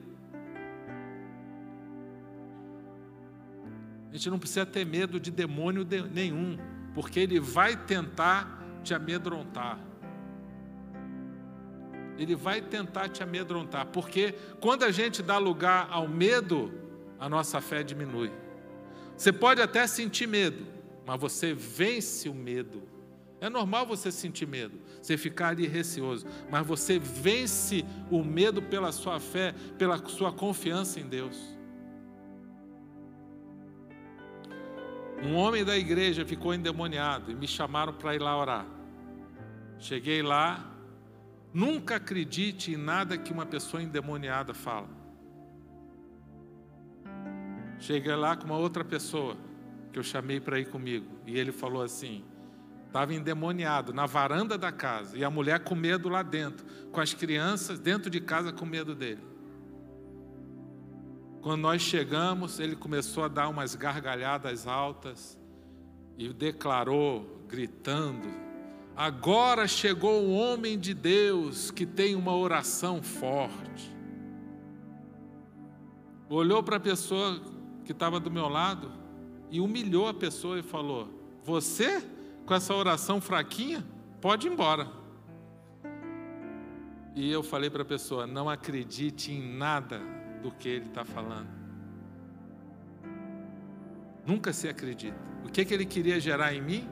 [4.11, 6.59] A gente não precisa ter medo de demônio nenhum,
[6.95, 9.79] porque ele vai tentar te amedrontar.
[12.19, 16.73] Ele vai tentar te amedrontar, porque quando a gente dá lugar ao medo,
[17.19, 18.31] a nossa fé diminui.
[19.17, 20.67] Você pode até sentir medo,
[21.07, 22.83] mas você vence o medo.
[23.41, 28.93] É normal você sentir medo, você ficar ali receoso, mas você vence o medo pela
[28.93, 31.60] sua fé, pela sua confiança em Deus.
[35.23, 38.67] Um homem da igreja ficou endemoniado e me chamaram para ir lá orar.
[39.79, 40.71] Cheguei lá,
[41.53, 44.89] nunca acredite em nada que uma pessoa endemoniada fala.
[47.79, 49.37] Cheguei lá com uma outra pessoa
[49.93, 51.07] que eu chamei para ir comigo.
[51.27, 52.25] E ele falou assim:
[52.87, 55.17] estava endemoniado na varanda da casa.
[55.17, 58.95] E a mulher com medo lá dentro, com as crianças dentro de casa com medo
[58.95, 59.30] dele.
[61.43, 65.39] Quando nós chegamos, ele começou a dar umas gargalhadas altas
[66.19, 68.29] e declarou, gritando:
[68.95, 73.91] Agora chegou o homem de Deus que tem uma oração forte.
[76.29, 77.41] Olhou para a pessoa
[77.87, 78.93] que estava do meu lado
[79.51, 81.09] e humilhou a pessoa e falou:
[81.43, 82.07] Você,
[82.45, 83.83] com essa oração fraquinha,
[84.21, 84.87] pode ir embora.
[87.17, 91.49] E eu falei para a pessoa: Não acredite em nada do que ele está falando.
[94.27, 95.17] Nunca se acredita.
[95.45, 96.89] O que, que ele queria gerar em mim?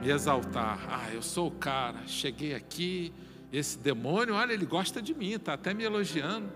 [0.00, 0.78] Me exaltar.
[0.88, 3.12] Ah, eu sou o cara, cheguei aqui,
[3.52, 6.50] esse demônio, olha, ele gosta de mim, está até me elogiando.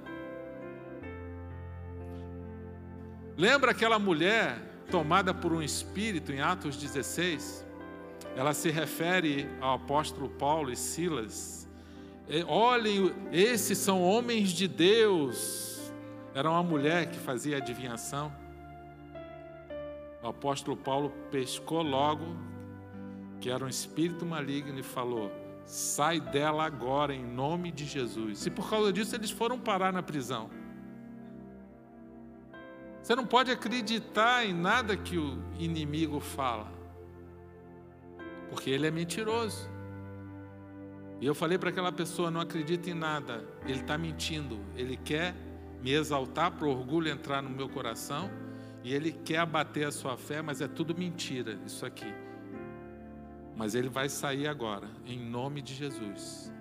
[3.37, 4.59] Lembra aquela mulher
[4.91, 7.67] tomada por um espírito em Atos 16?
[8.37, 11.62] Ela se refere ao apóstolo Paulo e Silas.
[12.47, 15.93] Olhem, esses são homens de Deus.
[16.35, 18.33] Era uma mulher que fazia adivinhação.
[20.23, 22.25] O apóstolo Paulo pescou logo
[23.41, 25.31] que era um espírito maligno e falou:
[25.67, 28.47] sai dela agora em nome de Jesus.
[28.47, 30.49] E por causa disso eles foram parar na prisão.
[33.03, 36.73] Você não pode acreditar em nada que o inimigo fala,
[38.49, 39.72] porque ele é mentiroso.
[41.23, 45.33] E eu falei para aquela pessoa: não acredita em nada, ele está mentindo, ele quer
[45.81, 48.29] me exaltar para o orgulho entrar no meu coração,
[48.83, 52.13] e ele quer abater a sua fé, mas é tudo mentira isso aqui.
[53.57, 56.53] Mas ele vai sair agora, em nome de Jesus.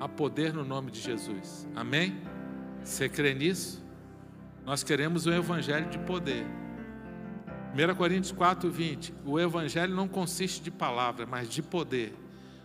[0.00, 2.20] Há poder no nome de Jesus, amém?
[2.82, 3.84] Você crê nisso?
[4.64, 6.44] Nós queremos um evangelho de poder.
[7.74, 9.14] 1 Coríntios 4, 20.
[9.24, 12.14] O evangelho não consiste de palavra, mas de poder.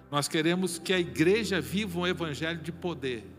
[0.10, 3.30] Nós queremos que a igreja viva um evangelho de poder.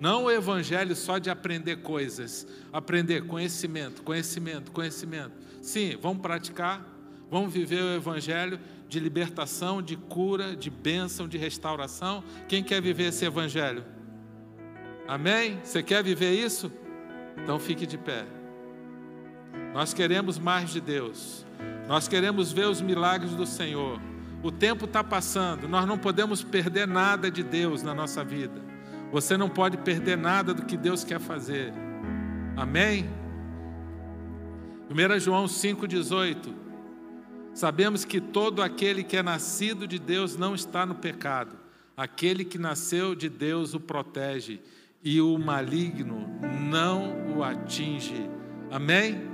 [0.00, 5.32] Não o evangelho só de aprender coisas, aprender conhecimento, conhecimento, conhecimento.
[5.60, 6.86] Sim, vamos praticar,
[7.28, 12.22] vamos viver o evangelho de libertação, de cura, de bênção, de restauração.
[12.46, 13.84] Quem quer viver esse evangelho?
[15.06, 15.58] Amém?
[15.64, 16.70] Você quer viver isso?
[17.36, 18.37] Então fique de pé.
[19.72, 21.46] Nós queremos mais de Deus.
[21.86, 24.00] Nós queremos ver os milagres do Senhor.
[24.42, 28.62] O tempo está passando, nós não podemos perder nada de Deus na nossa vida.
[29.10, 31.72] Você não pode perder nada do que Deus quer fazer.
[32.56, 33.08] Amém?
[34.90, 36.54] 1 João 5,18.
[37.52, 41.58] Sabemos que todo aquele que é nascido de Deus não está no pecado.
[41.96, 44.60] Aquele que nasceu de Deus o protege
[45.02, 46.28] e o maligno
[46.70, 48.30] não o atinge.
[48.70, 49.27] Amém?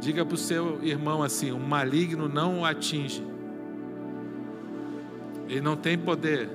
[0.00, 3.22] Diga para o seu irmão assim: o maligno não o atinge.
[5.48, 6.50] Ele não tem poder.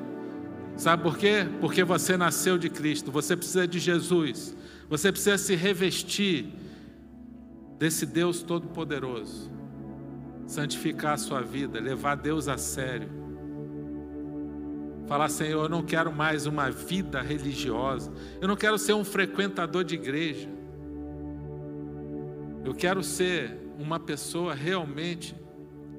[0.75, 1.47] Sabe por quê?
[1.59, 4.55] Porque você nasceu de Cristo, você precisa de Jesus,
[4.89, 6.51] você precisa se revestir
[7.77, 9.51] desse Deus Todo-Poderoso,
[10.47, 13.09] santificar a sua vida, levar Deus a sério.
[15.07, 18.11] Falar, Senhor, eu não quero mais uma vida religiosa.
[18.39, 20.49] Eu não quero ser um frequentador de igreja.
[22.63, 25.35] Eu quero ser uma pessoa realmente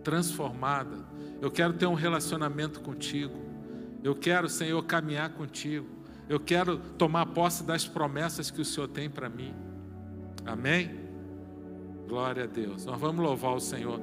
[0.02, 1.04] transformada.
[1.40, 3.34] Eu quero ter um relacionamento contigo.
[4.02, 5.86] Eu quero, Senhor, caminhar contigo.
[6.28, 9.54] Eu quero tomar posse das promessas que o Senhor tem para mim.
[10.44, 10.90] Amém?
[12.08, 12.84] Glória a Deus.
[12.84, 14.00] Nós vamos louvar o Senhor.